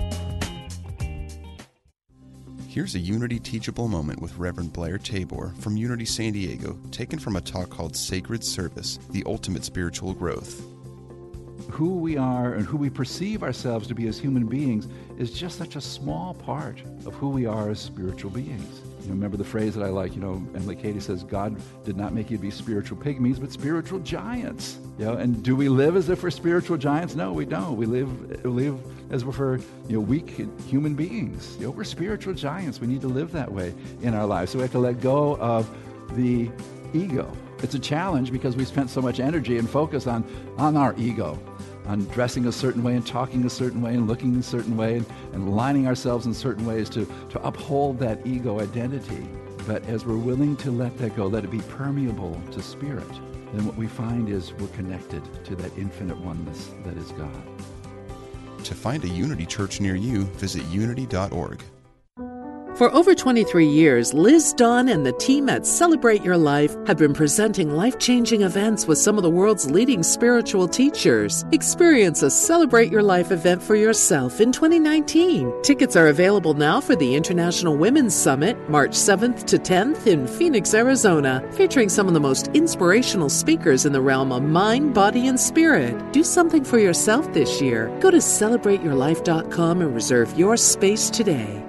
[2.70, 7.36] Here's a Unity teachable moment with Reverend Blair Tabor from Unity San Diego, taken from
[7.36, 10.63] a talk called Sacred Service The Ultimate Spiritual Growth
[11.69, 15.58] who we are and who we perceive ourselves to be as human beings is just
[15.58, 18.82] such a small part of who we are as spiritual beings.
[19.01, 21.55] You know, remember the phrase that I like, you know, Emilie Cady says, God
[21.86, 24.77] did not make you be spiritual pygmies, but spiritual giants.
[24.97, 27.15] You know, and do we live as if we're spiritual giants?
[27.15, 27.77] No, we don't.
[27.77, 28.79] We live, we live
[29.12, 31.55] as if we're you know, weak human beings.
[31.60, 32.82] You know, we're spiritual giants.
[32.82, 34.51] We need to live that way in our lives.
[34.51, 35.69] So we have to let go of
[36.15, 36.49] the
[36.93, 37.32] ego.
[37.62, 40.24] It's a challenge because we spent so much energy and focus on,
[40.58, 41.38] on our ego
[41.86, 44.98] on dressing a certain way and talking a certain way and looking a certain way
[44.98, 49.28] and, and lining ourselves in certain ways to, to uphold that ego identity.
[49.67, 53.10] But as we're willing to let that go, let it be permeable to spirit,
[53.54, 57.43] then what we find is we're connected to that infinite oneness that is God.
[58.63, 61.63] To find a Unity church near you, visit unity.org.
[62.80, 67.13] For over 23 years, Liz Dawn and the team at Celebrate Your Life have been
[67.13, 71.44] presenting life changing events with some of the world's leading spiritual teachers.
[71.52, 75.62] Experience a Celebrate Your Life event for yourself in 2019.
[75.62, 80.74] Tickets are available now for the International Women's Summit, March 7th to 10th in Phoenix,
[80.74, 85.38] Arizona, featuring some of the most inspirational speakers in the realm of mind, body, and
[85.38, 86.13] spirit.
[86.13, 87.94] Do something for yourself this year.
[88.00, 91.68] Go to celebrateyourlife.com and reserve your space today.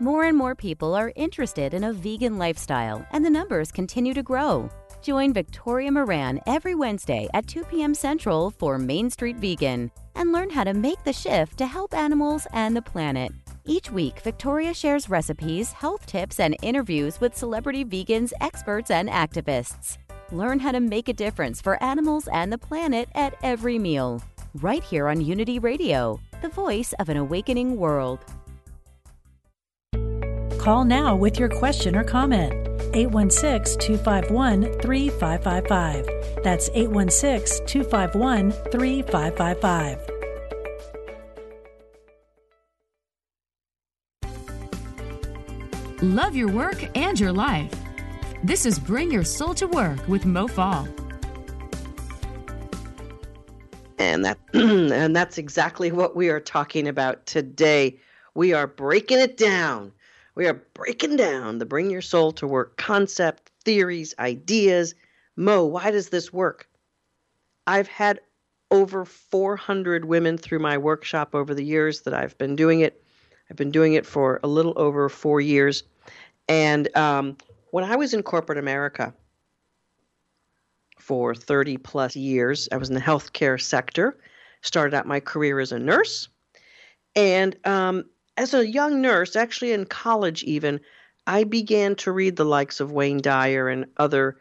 [0.00, 4.24] More and more people are interested in a vegan lifestyle, and the numbers continue to
[4.24, 4.68] grow.
[5.02, 7.94] Join Victoria Moran every Wednesday at 2 p.m.
[7.94, 12.44] Central for Main Street Vegan and learn how to make the shift to help animals
[12.52, 13.30] and the planet.
[13.66, 19.98] Each week, Victoria shares recipes, health tips, and interviews with celebrity vegans, experts, and activists.
[20.32, 24.20] learn how to make a difference for animals and the planet at every meal.
[24.54, 28.24] Right here on Unity Radio, the voice of an awakening world.
[30.64, 32.54] Call now with your question or comment.
[32.94, 36.42] 816 251 3555.
[36.42, 39.98] That's 816 251 3555.
[46.02, 47.70] Love your work and your life.
[48.42, 50.88] This is Bring Your Soul to Work with Mo Fall.
[53.98, 57.98] And that and that's exactly what we are talking about today.
[58.32, 59.92] We are breaking it down.
[60.36, 64.94] We are breaking down the Bring Your Soul to Work concept, theories, ideas.
[65.36, 66.68] Mo, why does this work?
[67.68, 68.20] I've had
[68.72, 73.04] over 400 women through my workshop over the years that I've been doing it.
[73.48, 75.84] I've been doing it for a little over four years.
[76.48, 77.36] And um,
[77.70, 79.14] when I was in corporate America
[80.98, 84.18] for 30 plus years, I was in the healthcare sector,
[84.62, 86.28] started out my career as a nurse.
[87.14, 90.80] And um, as a young nurse, actually in college even,
[91.26, 94.38] I began to read the likes of Wayne Dyer and other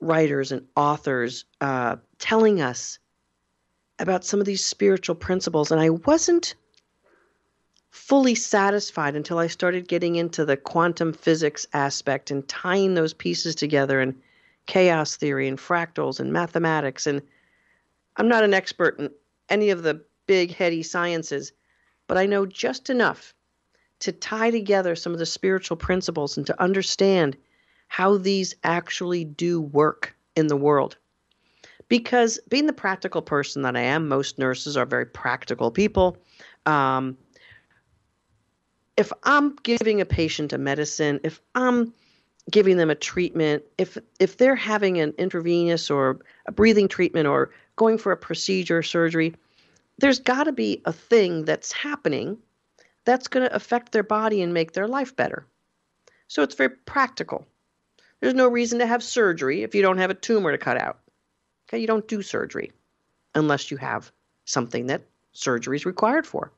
[0.00, 2.98] writers and authors uh, telling us
[3.98, 5.70] about some of these spiritual principles.
[5.70, 6.54] And I wasn't
[7.90, 13.54] fully satisfied until I started getting into the quantum physics aspect and tying those pieces
[13.54, 14.14] together and
[14.66, 17.06] chaos theory and fractals and mathematics.
[17.06, 17.22] And
[18.16, 19.10] I'm not an expert in
[19.48, 21.52] any of the big, heady sciences,
[22.06, 23.34] but I know just enough
[24.00, 27.36] to tie together some of the spiritual principles and to understand
[27.88, 30.96] how these actually do work in the world.
[31.88, 36.16] Because being the practical person that I am, most nurses are very practical people.
[36.66, 37.16] Um,
[38.96, 41.92] if I'm giving a patient a medicine, if I'm
[42.50, 47.50] giving them a treatment, if if they're having an intravenous or a breathing treatment or
[47.76, 49.34] going for a procedure, surgery,
[49.98, 52.38] there's got to be a thing that's happening
[53.04, 55.46] that's going to affect their body and make their life better.
[56.28, 57.46] So it's very practical.
[58.20, 61.00] There's no reason to have surgery if you don't have a tumor to cut out.
[61.68, 62.72] Okay, you don't do surgery
[63.34, 64.10] unless you have
[64.44, 65.02] something that
[65.32, 66.52] surgery is required for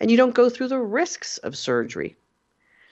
[0.00, 2.16] and you don't go through the risks of surgery.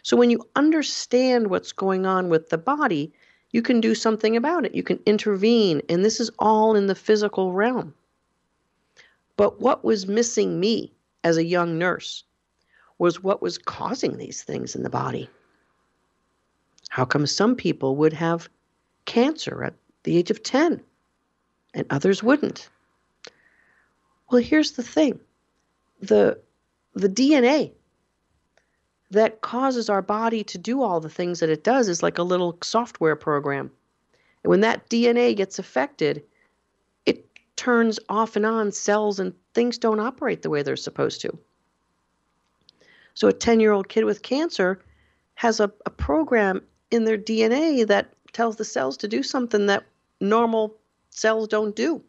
[0.03, 3.13] So when you understand what's going on with the body,
[3.53, 4.75] you can do something about it.
[4.75, 7.95] You can intervene, and this is all in the physical realm.
[9.37, 10.93] But what was missing me
[11.25, 12.25] as a young nurse
[12.99, 15.29] was what was causing these things in the body.
[16.91, 18.49] How come some people would have
[19.05, 20.81] cancer at the age of 10
[21.75, 22.69] and others wouldn't?
[24.31, 25.21] Well, here's the thing
[26.01, 26.39] the
[26.95, 27.73] the DNA
[29.11, 32.23] that causes our body to do all the things that it does is like a
[32.23, 33.71] little software program.
[34.43, 36.23] And when that DNA gets affected,
[37.57, 41.39] turns off and on cells and things don't operate the way they're supposed to.
[43.15, 44.81] So a 10 year old kid with cancer
[45.35, 49.85] has a, a program in their DNA that tells the cells to do something that
[50.21, 50.77] normal
[51.11, 52.03] cells don't do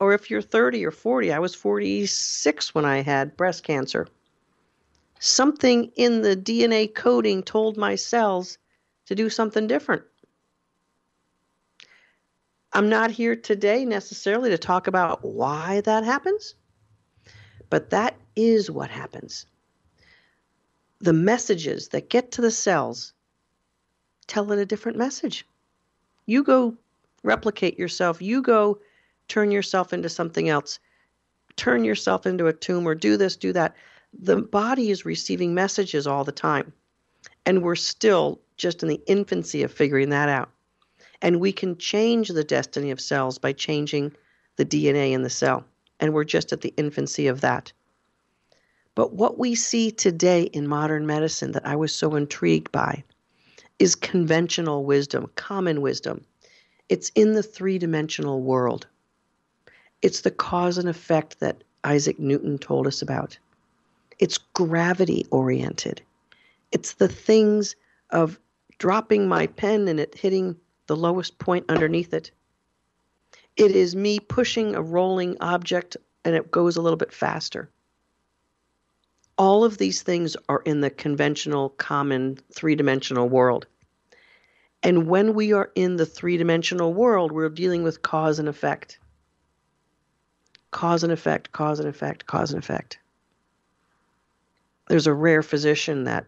[0.00, 4.08] or if you're 30 or 40, I was 46 when I had breast cancer.
[5.20, 8.56] Something in the DNA coding told my cells
[9.06, 10.02] to do something different.
[12.72, 16.54] I'm not here today necessarily to talk about why that happens,
[17.68, 19.46] but that is what happens.
[21.00, 23.12] The messages that get to the cells
[24.28, 25.44] tell it a different message.
[26.26, 26.76] You go
[27.24, 28.78] replicate yourself, you go
[29.26, 30.78] turn yourself into something else,
[31.56, 33.74] turn yourself into a tumor, do this, do that.
[34.12, 36.72] The body is receiving messages all the time.
[37.46, 40.50] And we're still just in the infancy of figuring that out.
[41.22, 44.12] And we can change the destiny of cells by changing
[44.56, 45.64] the DNA in the cell.
[45.98, 47.72] And we're just at the infancy of that.
[48.94, 53.04] But what we see today in modern medicine that I was so intrigued by
[53.78, 56.24] is conventional wisdom, common wisdom.
[56.88, 58.86] It's in the three dimensional world.
[60.02, 63.38] It's the cause and effect that Isaac Newton told us about.
[64.18, 66.02] It's gravity oriented.
[66.72, 67.76] It's the things
[68.10, 68.38] of
[68.78, 70.56] dropping my pen and it hitting
[70.90, 72.32] the lowest point underneath it.
[73.56, 77.70] It is me pushing a rolling object and it goes a little bit faster.
[79.38, 83.68] All of these things are in the conventional, common, three dimensional world.
[84.82, 88.98] And when we are in the three dimensional world, we're dealing with cause and effect
[90.72, 92.98] cause and effect, cause and effect, cause and effect.
[94.88, 96.26] There's a rare physician that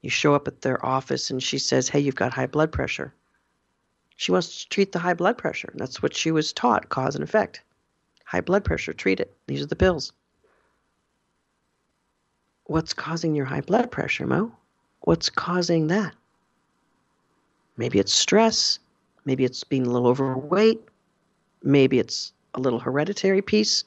[0.00, 3.12] you show up at their office and she says, Hey, you've got high blood pressure.
[4.16, 5.72] She wants to treat the high blood pressure.
[5.74, 7.62] That's what she was taught cause and effect.
[8.24, 9.36] High blood pressure, treat it.
[9.46, 10.12] These are the pills.
[12.64, 14.52] What's causing your high blood pressure, Mo?
[15.00, 16.14] What's causing that?
[17.76, 18.78] Maybe it's stress.
[19.24, 20.80] Maybe it's being a little overweight.
[21.62, 23.84] Maybe it's a little hereditary piece.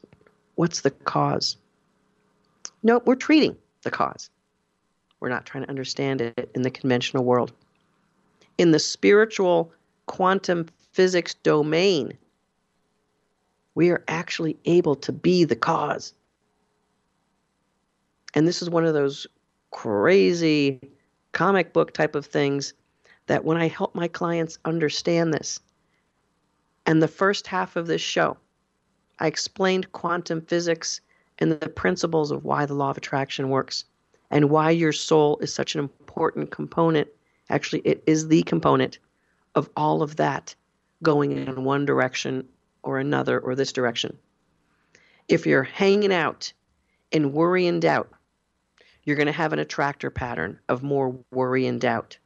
[0.56, 1.58] What's the cause?
[2.84, 4.30] No, we're treating the cause.
[5.20, 7.52] We're not trying to understand it in the conventional world.
[8.58, 9.72] In the spiritual
[10.08, 12.18] quantum physics domain,
[13.76, 16.14] we are actually able to be the cause.
[18.34, 19.28] And this is one of those
[19.72, 20.82] crazy
[21.32, 22.74] comic book type of things
[23.28, 25.60] that when I help my clients understand this,
[26.86, 28.38] and the first half of this show,
[29.20, 31.02] I explained quantum physics
[31.40, 33.84] and the principles of why the law of attraction works
[34.32, 37.10] and why your soul is such an important component.
[37.50, 39.00] Actually, it is the component
[39.58, 40.54] of all of that
[41.02, 42.48] going in one direction
[42.84, 44.16] or another or this direction.
[45.28, 46.54] If you're hanging out
[47.12, 48.12] in worry and doubt,
[49.04, 52.20] you're going to have an attractor pattern of more worry and doubt.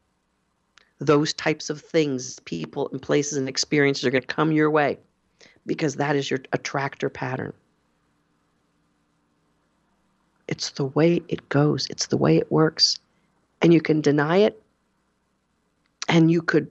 [1.00, 5.00] Those types of things, people and places and experiences are going to come your way
[5.66, 7.54] because that is your attractor pattern.
[10.50, 13.00] It's the way it goes, it's the way it works.
[13.62, 14.62] And you can deny it,
[16.10, 16.70] and you could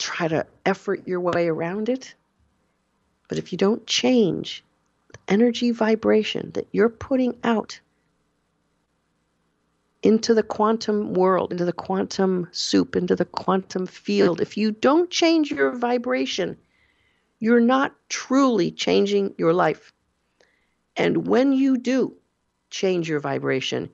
[0.00, 2.14] try to effort your way around it.
[3.28, 4.64] But if you don't change
[5.12, 7.78] the energy vibration that you're putting out
[10.02, 15.10] into the quantum world, into the quantum soup, into the quantum field, if you don't
[15.10, 16.56] change your vibration,
[17.38, 19.92] you're not truly changing your life.
[20.96, 22.16] And when you do,
[22.70, 23.90] change your vibration.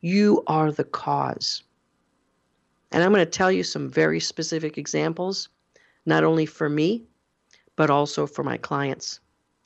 [0.00, 1.62] You are the cause.
[2.92, 5.48] And I'm going to tell you some very specific examples,
[6.04, 7.04] not only for me,
[7.74, 9.20] but also for my clients.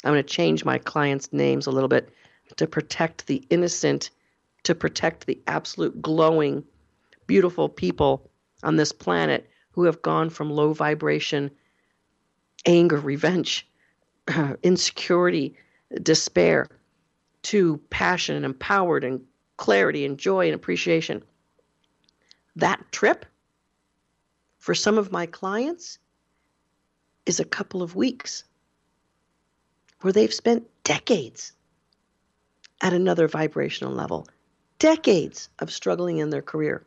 [0.05, 2.09] I'm going to change my clients' names a little bit
[2.57, 4.11] to protect the innocent,
[4.65, 6.65] to protect the absolute glowing,
[7.27, 8.31] beautiful people
[8.63, 11.51] on this planet who have gone from low vibration,
[12.67, 13.67] anger, revenge,
[14.63, 15.55] insecurity,
[16.03, 16.67] despair,
[17.43, 19.21] to passion and empowered and
[19.57, 21.23] clarity and joy and appreciation.
[22.61, 23.25] That trip
[24.59, 25.99] for some of my clients
[27.25, 28.45] is a couple of weeks
[30.03, 31.53] where they've spent decades
[32.83, 34.29] at another vibrational level,
[34.79, 36.85] decades of struggling in their career,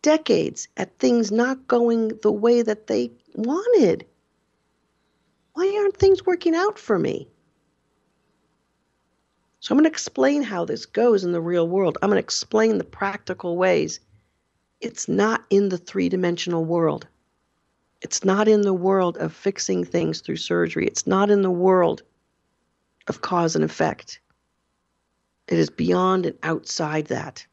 [0.00, 4.06] decades at things not going the way that they wanted.
[5.52, 7.28] Why aren't things working out for me?
[9.60, 11.98] So I'm going to explain how this goes in the real world.
[12.00, 14.00] I'm going to explain the practical ways.
[14.80, 17.06] It's not in the three dimensional world.
[18.00, 20.86] It's not in the world of fixing things through surgery.
[20.86, 22.02] It's not in the world
[23.06, 24.20] of cause and effect.
[25.48, 27.46] It is beyond and outside that.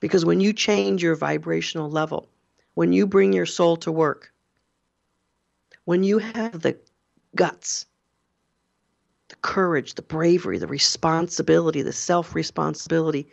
[0.00, 2.28] Because when you change your vibrational level,
[2.74, 4.32] when you bring your soul to work,
[5.84, 6.76] when you have the
[7.34, 7.86] guts
[9.28, 13.28] the courage, the bravery, the responsibility, the self responsibility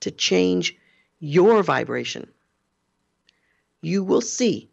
[0.00, 0.76] to change
[1.20, 2.28] your vibration,
[3.80, 4.70] you will see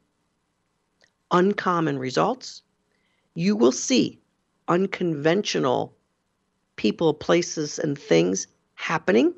[1.32, 2.62] uncommon results.
[3.36, 4.20] You will see
[4.68, 5.96] unconventional
[6.76, 9.34] people, places, and things happening.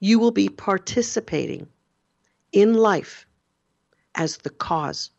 [0.00, 1.68] You will be participating
[2.52, 3.26] in life
[4.14, 5.10] as the cause.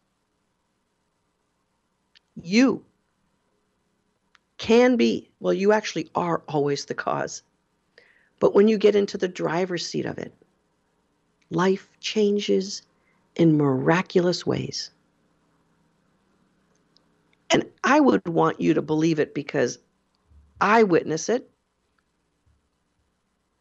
[2.42, 2.84] You
[4.58, 7.44] can be, well, you actually are always the cause.
[8.42, 10.34] But when you get into the driver's seat of it,
[11.52, 12.82] life changes
[13.36, 14.90] in miraculous ways.
[17.52, 19.78] And I would want you to believe it because
[20.60, 21.52] I witness it.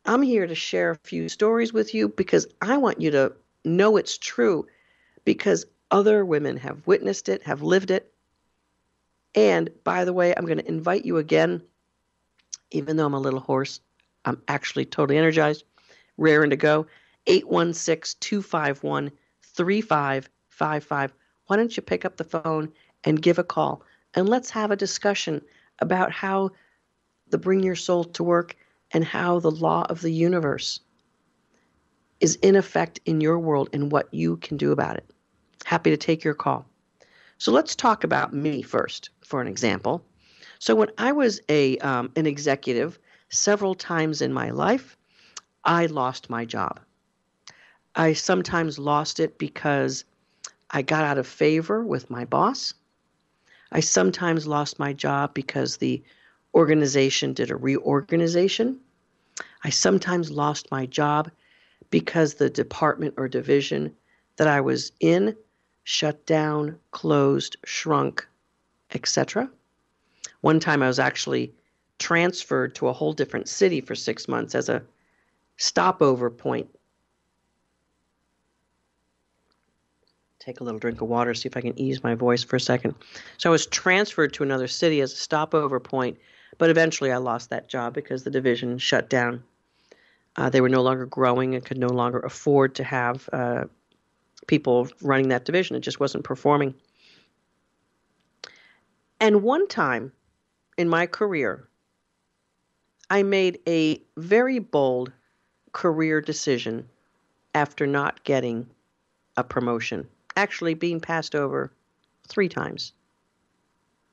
[0.06, 3.34] I'm here to share a few stories with you because I want you to
[3.66, 4.66] know it's true
[5.26, 8.10] because other women have witnessed it, have lived it,
[9.34, 11.62] and by the way, I'm going to invite you again,
[12.70, 13.80] even though I'm a little hoarse,
[14.24, 15.64] I'm actually totally energized,
[16.16, 16.86] raring to go.
[17.26, 19.10] 816 251
[19.42, 21.12] 3555.
[21.46, 22.72] Why don't you pick up the phone
[23.04, 23.82] and give a call?
[24.14, 25.42] And let's have a discussion
[25.80, 26.50] about how
[27.28, 28.56] the Bring Your Soul to Work
[28.92, 30.80] and how the law of the universe
[32.20, 35.04] is in effect in your world and what you can do about it.
[35.64, 36.66] Happy to take your call.
[37.38, 40.04] So let's talk about me first, for an example.
[40.58, 42.98] So when I was a um, an executive,
[43.30, 44.96] several times in my life,
[45.64, 46.80] I lost my job.
[47.94, 50.04] I sometimes lost it because
[50.70, 52.74] I got out of favor with my boss.
[53.72, 56.02] I sometimes lost my job because the
[56.54, 58.80] organization did a reorganization.
[59.64, 61.30] I sometimes lost my job
[61.90, 63.94] because the department or division
[64.36, 65.36] that I was in
[65.84, 68.26] shut down, closed, shrunk,
[68.92, 69.50] etc.
[70.40, 71.52] One time I was actually
[72.00, 74.82] transferred to a whole different city for six months as a
[75.56, 76.68] stopover point.
[80.40, 82.60] Take a little drink of water, see if I can ease my voice for a
[82.60, 82.94] second.
[83.36, 86.18] So I was transferred to another city as a stopover point,
[86.56, 89.44] but eventually I lost that job because the division shut down.
[90.36, 93.64] Uh, they were no longer growing and could no longer afford to have uh,
[94.46, 95.76] people running that division.
[95.76, 96.74] It just wasn't performing.
[99.20, 100.12] And one time
[100.78, 101.68] in my career,
[103.12, 105.12] I made a very bold
[105.72, 106.88] career decision
[107.54, 108.70] after not getting
[109.36, 111.72] a promotion, actually being passed over
[112.28, 112.92] three times.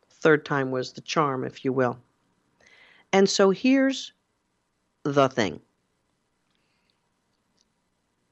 [0.10, 2.00] Third time was the charm, if you will.
[3.14, 4.14] And so here's
[5.04, 5.62] the thing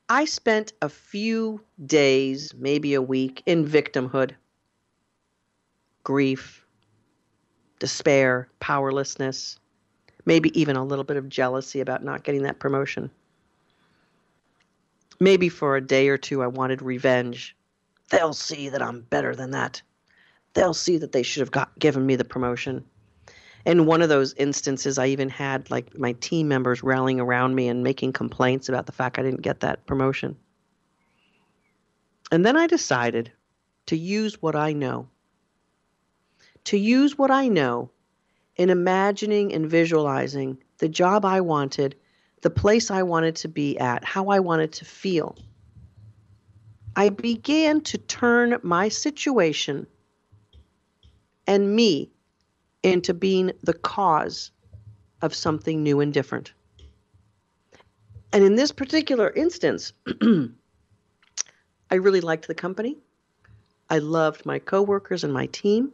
[0.10, 4.32] I spent a few days, maybe a week, in victimhood,
[6.04, 6.66] grief,
[7.80, 9.60] despair, powerlessness,
[10.26, 13.10] maybe even a little bit of jealousy about not getting that promotion.
[15.20, 17.56] Maybe for a day or two, I wanted revenge.
[18.10, 19.82] They'll see that I'm better than that.
[20.54, 22.86] They'll see that they should have got, given me the promotion
[23.66, 27.68] in one of those instances, I even had like my team members rallying around me
[27.68, 30.38] and making complaints about the fact I didn't get that promotion.
[32.32, 33.32] And then I decided
[33.88, 35.08] to use what I know.
[36.66, 37.90] To use what I know
[38.56, 41.96] in imagining and visualizing the job I wanted,
[42.42, 45.38] the place I wanted to be at, how I wanted to feel.
[46.96, 49.86] I began to turn my situation
[51.48, 52.12] and me
[52.84, 54.52] into being the cause
[55.22, 56.54] of something new and different.
[58.32, 59.94] And in this particular instance,
[61.92, 62.98] I really liked the company.
[63.90, 65.92] I loved my coworkers and my team.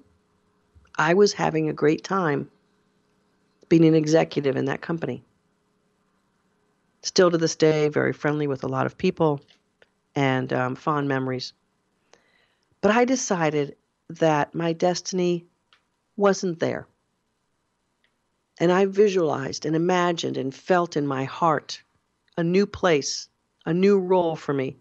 [0.98, 2.50] I was having a great time
[3.70, 5.24] being an executive in that company.
[7.04, 9.42] Still to this day, very friendly with a lot of people
[10.16, 11.54] and um, fond memories.
[12.82, 13.76] But I decided
[14.10, 15.46] that my destiny
[16.18, 16.88] wasn't there.
[18.60, 21.82] And I visualized and imagined and felt in my heart
[22.38, 23.30] a new place,
[23.66, 24.78] a new role for me.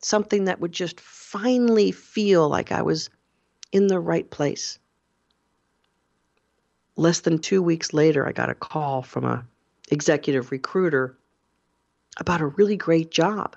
[0.00, 3.08] Something that would just finally feel like I was
[3.72, 4.78] in the right place.
[6.96, 9.44] Less than two weeks later, I got a call from a
[9.90, 11.18] executive recruiter
[12.18, 13.56] about a really great job.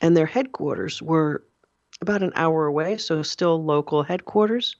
[0.00, 1.44] And their headquarters were
[2.00, 4.76] about an hour away, so still local headquarters.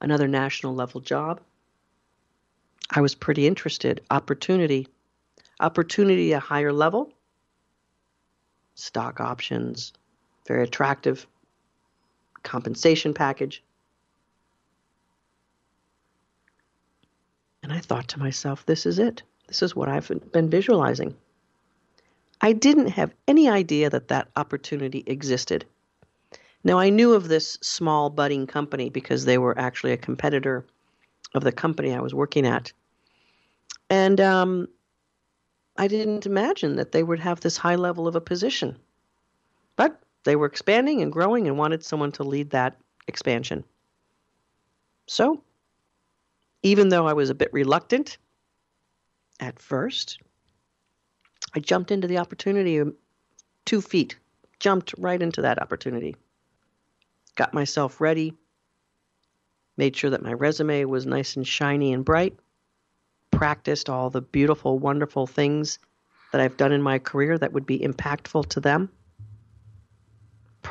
[0.00, 1.40] Another national level job.
[2.90, 4.02] I was pretty interested.
[4.10, 4.88] Opportunity.
[5.60, 7.12] Opportunity a higher level.
[8.74, 9.92] Stock options.
[10.52, 11.26] Very attractive.
[12.42, 13.62] Compensation package.
[17.62, 19.22] And I thought to myself, this is it.
[19.48, 21.16] This is what I've been visualizing.
[22.42, 25.64] I didn't have any idea that that opportunity existed.
[26.64, 30.66] Now, I knew of this small budding company because they were actually a competitor
[31.34, 32.74] of the company I was working at.
[33.88, 34.68] And um,
[35.78, 38.76] I didn't imagine that they would have this high level of a position.
[39.76, 42.76] But they were expanding and growing and wanted someone to lead that
[43.08, 43.64] expansion.
[45.06, 45.42] So,
[46.62, 48.18] even though I was a bit reluctant
[49.40, 50.20] at first,
[51.54, 52.94] I jumped into the opportunity um,
[53.64, 54.16] two feet,
[54.60, 56.16] jumped right into that opportunity.
[57.34, 58.34] Got myself ready,
[59.76, 62.36] made sure that my resume was nice and shiny and bright,
[63.30, 65.78] practiced all the beautiful, wonderful things
[66.30, 68.90] that I've done in my career that would be impactful to them.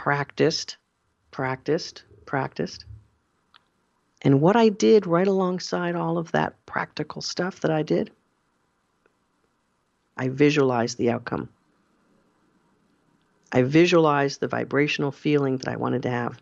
[0.02, 0.78] Practiced,
[1.30, 2.86] practiced, practiced.
[4.24, 8.10] And what I did right alongside all of that practical stuff that I did
[10.18, 11.49] I visualized the outcome.
[13.52, 16.41] I visualized the vibrational feeling that I wanted to have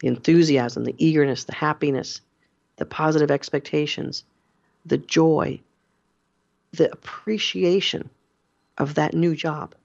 [0.00, 2.20] the enthusiasm, the eagerness, the happiness,
[2.78, 4.24] the positive expectations,
[4.84, 5.60] the joy,
[6.72, 8.10] the appreciation
[8.76, 9.76] of that new job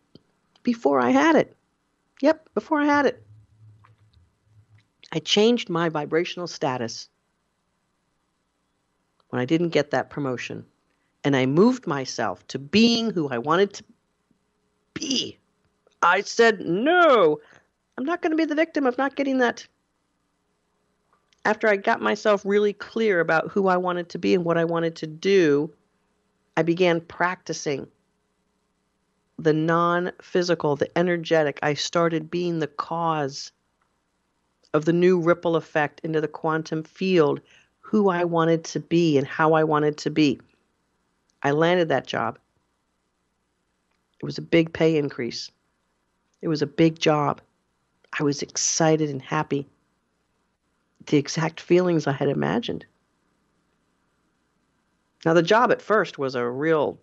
[0.63, 1.55] before I had it.
[2.21, 3.23] Yep, before I had it.
[5.11, 7.09] I changed my vibrational status
[9.29, 10.65] when I didn't get that promotion
[11.23, 13.83] and I moved myself to being who I wanted to
[14.93, 15.37] be.
[16.01, 17.39] I said no.
[17.97, 19.65] I'm not going to be the victim of not getting that.
[21.45, 24.65] After I got myself really clear about who I wanted to be and what I
[24.65, 25.73] wanted to do,
[26.55, 27.87] I began practicing
[29.39, 31.59] the non physical, the energetic.
[31.63, 33.51] I started being the cause
[34.73, 37.39] of the new ripple effect into the quantum field,
[37.79, 40.39] who I wanted to be and how I wanted to be.
[41.41, 42.37] I landed that job.
[44.21, 45.49] It was a big pay increase.
[46.41, 47.41] It was a big job.
[48.19, 49.67] I was excited and happy.
[51.05, 52.85] The exact feelings I had imagined.
[55.25, 56.99] Now, the job at first was a real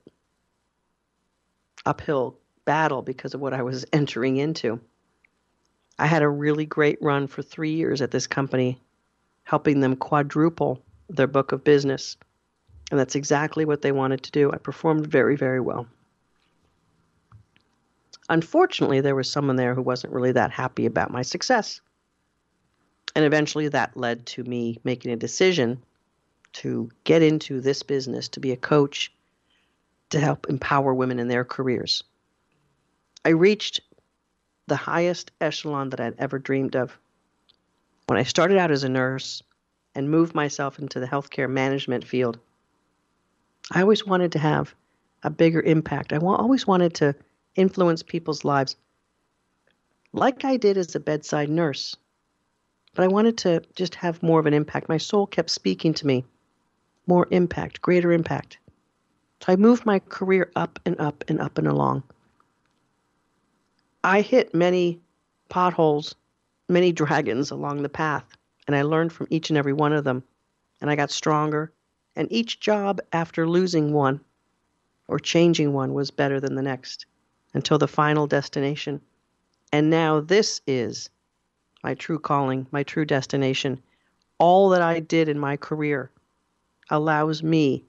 [1.86, 4.80] uphill battle because of what I was entering into.
[5.98, 8.82] I had a really great run for three years at this company,
[9.44, 12.16] helping them quadruple their book of business.
[12.90, 14.52] And that's exactly what they wanted to do.
[14.52, 15.86] I performed very, very well.
[18.28, 21.80] Unfortunately, there was someone there who wasn't really that happy about my success.
[23.14, 25.82] And eventually that led to me making a decision
[26.54, 29.12] to get into this business, to be a coach,
[30.10, 32.04] to help empower women in their careers.
[33.24, 33.80] I reached
[34.66, 36.96] the highest echelon that I'd ever dreamed of.
[38.06, 39.42] When I started out as a nurse
[39.94, 42.38] and moved myself into the healthcare management field,
[43.70, 44.74] I always wanted to have
[45.22, 46.12] a bigger impact.
[46.12, 47.14] I always wanted to
[47.56, 48.76] influence people's lives
[50.12, 51.96] like I did as a bedside nurse.
[52.94, 54.88] But I wanted to just have more of an impact.
[54.88, 56.24] My soul kept speaking to me
[57.06, 58.58] more impact, greater impact.
[59.42, 62.02] So I moved my career up and up and up and along.
[64.02, 65.00] I hit many
[65.48, 66.14] potholes,
[66.68, 68.24] many dragons along the path,
[68.66, 70.22] and I learned from each and every one of them.
[70.80, 71.72] And I got stronger.
[72.16, 74.20] And each job after losing one
[75.08, 77.06] or changing one was better than the next
[77.54, 79.00] until the final destination.
[79.72, 81.10] And now this is
[81.82, 83.82] my true calling, my true destination.
[84.38, 86.10] All that I did in my career
[86.90, 87.84] allows me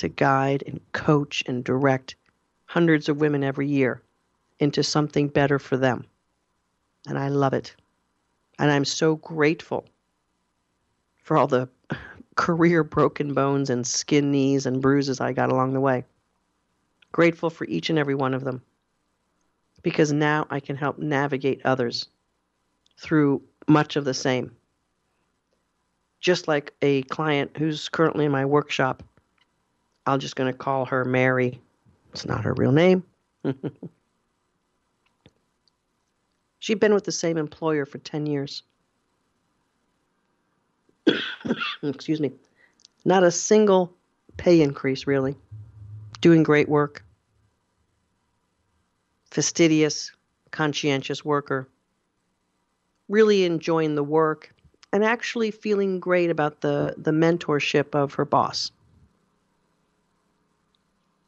[0.00, 2.16] to guide and coach and direct
[2.64, 4.02] hundreds of women every year
[4.58, 6.06] into something better for them.
[7.06, 7.74] And I love it.
[8.58, 9.86] And I'm so grateful
[11.22, 11.68] for all the
[12.36, 16.04] career broken bones and skin knees and bruises I got along the way.
[17.12, 18.62] Grateful for each and every one of them
[19.82, 22.08] because now I can help navigate others
[22.98, 24.56] through much of the same.
[26.20, 29.02] Just like a client who's currently in my workshop,
[30.10, 31.60] I'm just going to call her Mary.
[32.12, 33.04] It's not her real name.
[36.58, 38.62] She'd been with the same employer for 10 years.
[41.82, 42.32] Excuse me.
[43.04, 43.94] Not a single
[44.36, 45.36] pay increase, really.
[46.20, 47.04] Doing great work
[49.30, 50.10] fastidious,
[50.50, 51.68] conscientious worker,
[53.08, 54.52] really enjoying the work
[54.92, 58.72] and actually feeling great about the, the mentorship of her boss.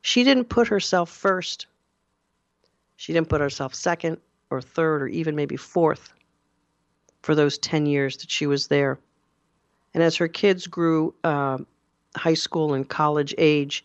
[0.03, 1.67] She didn't put herself first.
[2.97, 4.19] She didn't put herself second
[4.51, 6.13] or third or even maybe fourth
[7.23, 8.99] for those 10 years that she was there.
[9.95, 11.59] And as her kids grew uh,
[12.17, 13.85] high school and college age,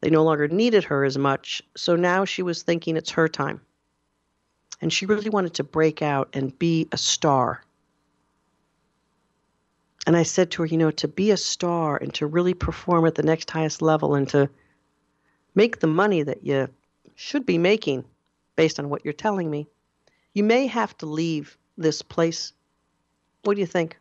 [0.00, 3.60] they no longer needed her as much, so now she was thinking it's her time.
[4.80, 7.64] And she really wanted to break out and be a star.
[10.06, 13.06] And I said to her, you know, to be a star and to really perform
[13.06, 14.48] at the next highest level and to
[15.56, 16.68] make the money that you
[17.16, 18.04] should be making
[18.54, 19.66] based on what you're telling me,
[20.32, 22.52] you may have to leave this place.
[23.42, 23.98] What do you think?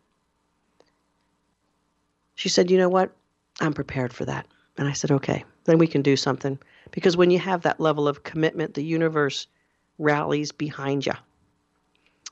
[2.35, 3.11] She said, you know what?
[3.59, 4.45] I'm prepared for that.
[4.77, 6.57] And I said, okay then we can do something.
[6.91, 9.47] Because when you have that level of commitment, the universe
[9.97, 11.13] rallies behind you.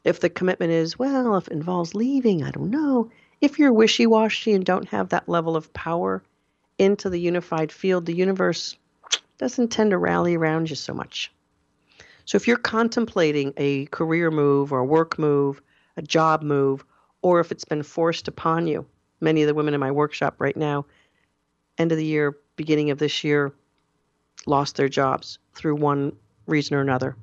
[0.04, 3.10] If the commitment is, well, if it involves leaving, I don't know.
[3.42, 6.24] If you're wishy washy and don't have that level of power
[6.78, 8.78] into the unified field, the universe
[9.38, 11.32] doesn't tend to rally around you so much.
[12.26, 15.62] So if you're contemplating a career move or a work move,
[15.98, 16.86] a job move,
[17.22, 18.86] or if it's been forced upon you,
[19.20, 20.86] many of the women in my workshop right now,
[21.78, 23.54] end of the year, beginning of this year
[24.46, 26.16] lost their jobs through one
[26.48, 27.16] reason or another.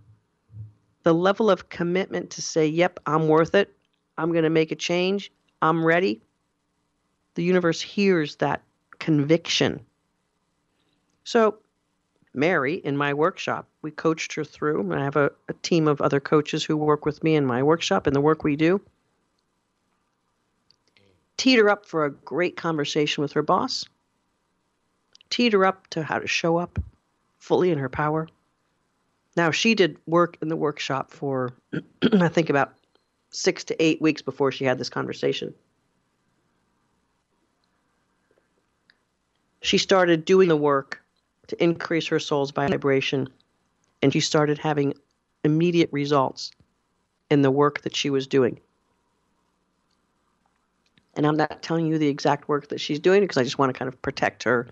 [1.03, 3.75] The level of commitment to say, yep, I'm worth it,
[4.19, 5.33] I'm going to make a change,
[5.63, 6.21] I'm ready,
[7.35, 8.63] the universe hears that
[8.99, 9.81] conviction.
[11.25, 11.59] So,
[12.33, 16.21] Mary, in my workshop, we coached her through, I have a, a team of other
[16.21, 18.81] coaches who work with me in my workshop and the work we do.
[21.37, 23.85] Teed her up for a great conversation with her boss
[25.31, 26.79] teed her up to how to show up
[27.39, 28.29] fully in her power.
[29.37, 31.53] Now, she did work in the workshop for,
[32.13, 32.75] I think, about
[33.31, 35.55] six to eight weeks before she had this conversation.
[39.63, 41.00] She started doing the work
[41.51, 43.29] to increase her soul's vibration,
[44.03, 44.95] and she started having
[45.45, 46.51] immediate results
[47.31, 48.59] in the work that she was doing.
[51.15, 53.73] And I'm not telling you the exact work that she's doing because I just want
[53.73, 54.69] to kind of protect her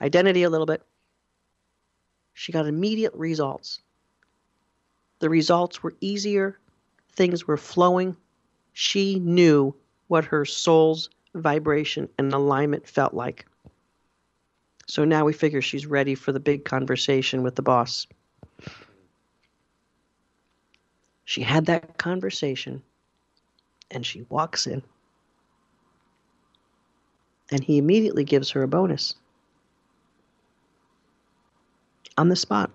[0.00, 0.82] identity a little bit.
[2.32, 3.80] She got immediate results.
[5.20, 6.58] The results were easier,
[7.12, 8.16] things were flowing.
[8.72, 9.74] She knew
[10.08, 13.46] what her soul's vibration and alignment felt like.
[14.86, 18.06] So now we figure she's ready for the big conversation with the boss.
[21.24, 22.82] She had that conversation
[23.90, 24.82] and she walks in.
[27.50, 29.14] And he immediately gives her a bonus
[32.16, 32.70] on the spot.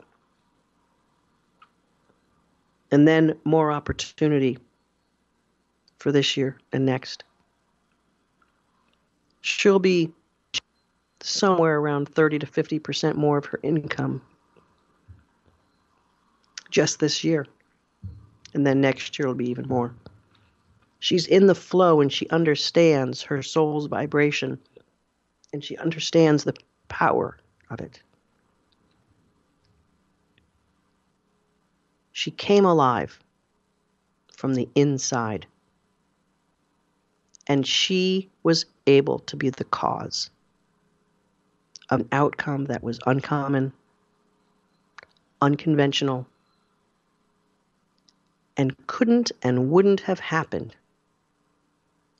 [2.91, 4.57] And then more opportunity
[5.97, 7.23] for this year and next.
[9.41, 10.11] She'll be
[11.21, 14.21] somewhere around 30 to 50% more of her income
[16.69, 17.45] just this year.
[18.53, 19.93] And then next year will be even more.
[20.99, 24.59] She's in the flow and she understands her soul's vibration
[25.53, 26.55] and she understands the
[26.87, 27.37] power
[27.69, 28.01] of it.
[32.11, 33.19] She came alive
[34.35, 35.45] from the inside.
[37.47, 40.29] And she was able to be the cause
[41.89, 43.73] an outcome that was uncommon,
[45.41, 46.27] unconventional,
[48.57, 50.75] and couldn't and wouldn't have happened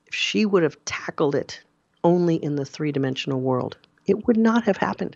[0.08, 1.62] if she would have tackled it
[2.04, 3.78] only in the three dimensional world.
[4.08, 5.16] It would not have happened.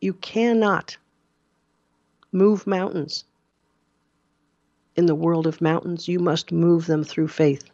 [0.00, 0.96] You cannot
[2.30, 3.24] move mountains.
[4.94, 7.64] In the world of mountains, you must move them through faith.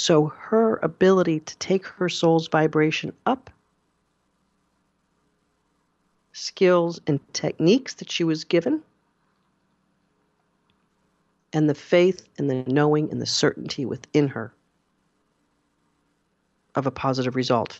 [0.00, 3.50] So, her ability to take her soul's vibration up,
[6.32, 8.82] skills and techniques that she was given,
[11.52, 14.54] and the faith and the knowing and the certainty within her
[16.74, 17.78] of a positive result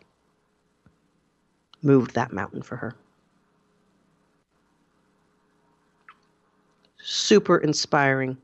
[1.81, 2.95] moved that mountain for her.
[7.03, 8.37] Super inspiring.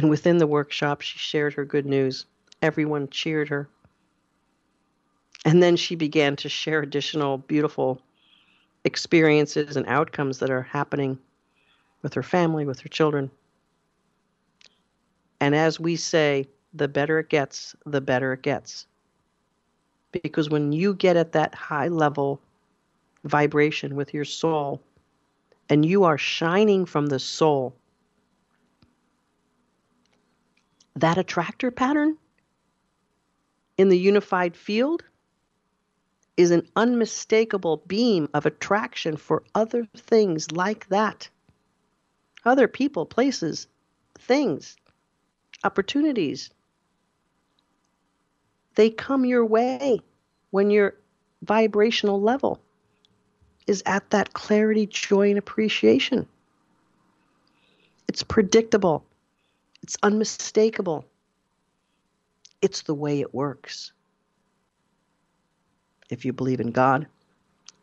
[0.00, 2.24] And within the workshop, she shared her good news.
[2.62, 3.68] Everyone cheered her.
[5.44, 8.00] And then she began to share additional beautiful
[8.84, 11.18] experiences and outcomes that are happening
[12.00, 13.30] with her family, with her children.
[15.38, 18.86] And as we say, the better it gets, the better it gets.
[20.12, 22.40] Because when you get at that high level
[23.24, 24.80] vibration with your soul
[25.68, 27.74] and you are shining from the soul,
[30.96, 32.16] that attractor pattern
[33.78, 35.02] in the unified field
[36.36, 41.28] is an unmistakable beam of attraction for other things like that.
[42.44, 43.66] Other people, places,
[44.18, 44.76] things
[45.64, 46.50] opportunities.
[48.74, 50.00] They come your way
[50.50, 50.94] when your
[51.42, 52.60] vibrational level
[53.66, 56.26] is at that clarity, joy, and appreciation.
[58.08, 59.04] It's predictable,
[59.82, 61.04] it's unmistakable.
[62.62, 63.92] It's the way it works.
[66.10, 67.06] If you believe in God,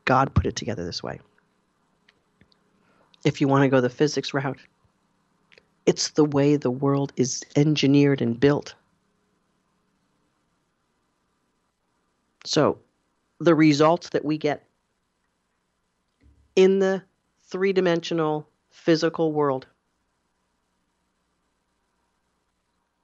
[0.06, 1.20] God put it together this way.
[3.26, 4.60] If you want to go the physics route,
[5.86, 8.76] it's the way the world is engineered and built.
[12.45, 12.78] So,
[13.39, 14.64] the results that we get
[16.56, 17.04] in the
[17.43, 19.68] three dimensional physical world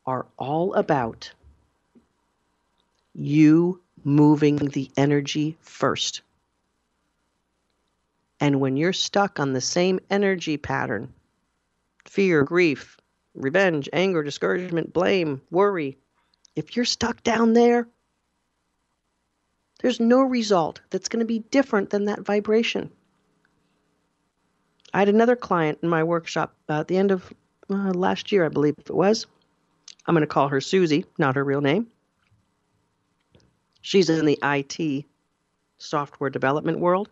[0.05, 1.31] are all about
[3.13, 6.21] you moving the energy first.
[8.39, 11.13] And when you're stuck on the same energy pattern,
[12.05, 12.97] fear, grief,
[13.33, 15.97] revenge, anger, discouragement, blame, worry,
[16.55, 17.87] if you're stuck down there,
[19.81, 22.91] there's no result that's going to be different than that vibration.
[24.93, 27.33] I had another client in my workshop uh, at the end of
[27.69, 29.25] uh, last year, I believe it was.
[30.05, 31.87] I'm going to call her Susie, not her real name.
[33.81, 35.05] She's in the IT
[35.77, 37.09] software development world.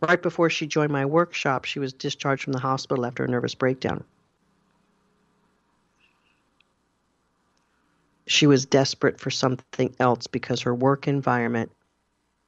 [0.00, 3.54] Right before she joined my workshop, she was discharged from the hospital after a nervous
[3.54, 4.04] breakdown.
[8.26, 11.70] She was desperate for something else because her work environment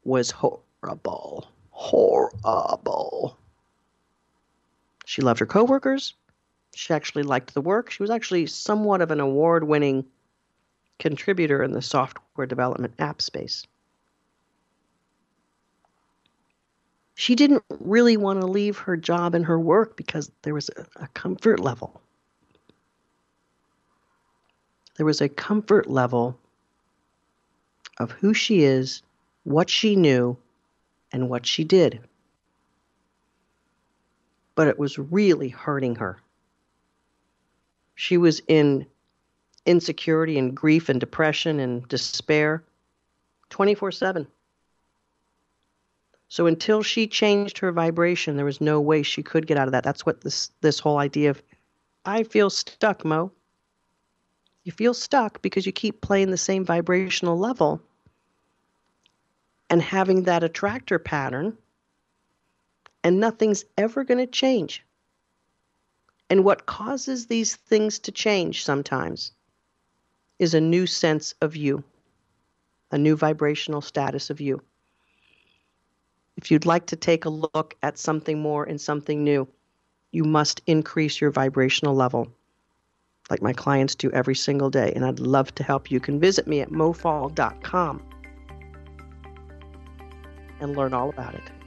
[0.05, 1.49] was horrible.
[1.71, 3.39] Horrible.
[5.07, 6.15] She loved her coworkers.
[6.79, 7.91] She actually liked the work.
[7.91, 10.05] She was actually somewhat of an award winning
[11.01, 13.67] contributor in the software development app space.
[17.17, 20.87] She didn't really want to leave her job and her work because there was a,
[21.03, 22.01] a comfort level.
[24.99, 26.39] There was a comfort level
[27.99, 29.03] of who she is,
[29.43, 30.37] what she knew,
[31.11, 31.99] and what she did.
[34.55, 36.19] But it was really hurting her.
[38.01, 38.87] She was in
[39.67, 42.63] insecurity and grief and depression and despair
[43.51, 44.29] 24 7.
[46.29, 49.73] So until she changed her vibration, there was no way she could get out of
[49.73, 49.83] that.
[49.83, 51.43] That's what this this whole idea of
[52.05, 53.33] I feel stuck, Mo.
[54.63, 57.83] You feel stuck because you keep playing the same vibrational level
[59.71, 61.59] and having that attractor pattern,
[63.03, 64.85] and nothing's ever going to change.
[66.31, 69.33] And what causes these things to change sometimes
[70.39, 71.83] is a new sense of you,
[72.91, 74.63] a new vibrational status of you.
[76.37, 79.49] If you'd like to take a look at something more and something new,
[80.13, 82.29] you must increase your vibrational level,
[83.31, 84.93] like my clients do every single day.
[84.95, 85.97] And I'd love to help you.
[85.97, 88.03] You can visit me at mofall.com
[90.61, 91.58] and learn all about it.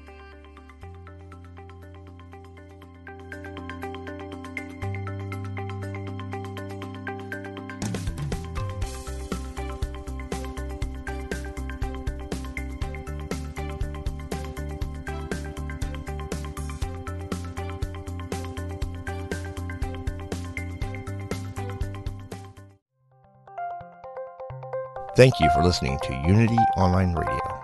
[25.22, 27.62] Thank you for listening to Unity Online Radio,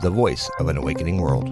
[0.00, 1.48] the voice of an awakening world.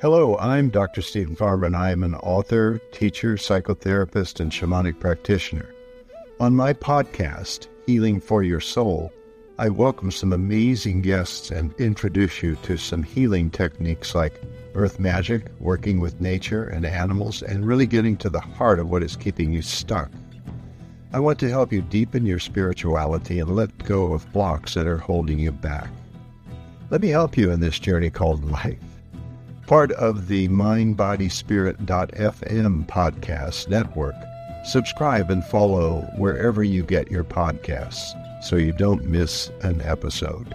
[0.00, 1.00] Hello, I'm Dr.
[1.00, 5.72] Steven Farmer, and I am an author, teacher, psychotherapist, and shamanic practitioner.
[6.40, 9.12] On my podcast, Healing for Your Soul,
[9.60, 14.42] I welcome some amazing guests and introduce you to some healing techniques like
[14.74, 19.02] earth magic, working with nature and animals, and really getting to the heart of what
[19.02, 20.10] is keeping you stuck.
[21.12, 24.98] I want to help you deepen your spirituality and let go of blocks that are
[24.98, 25.88] holding you back.
[26.90, 28.78] Let me help you in this journey called life.
[29.66, 34.14] Part of the mindbodyspirit.fm podcast network.
[34.64, 38.12] Subscribe and follow wherever you get your podcasts
[38.42, 40.54] so you don't miss an episode.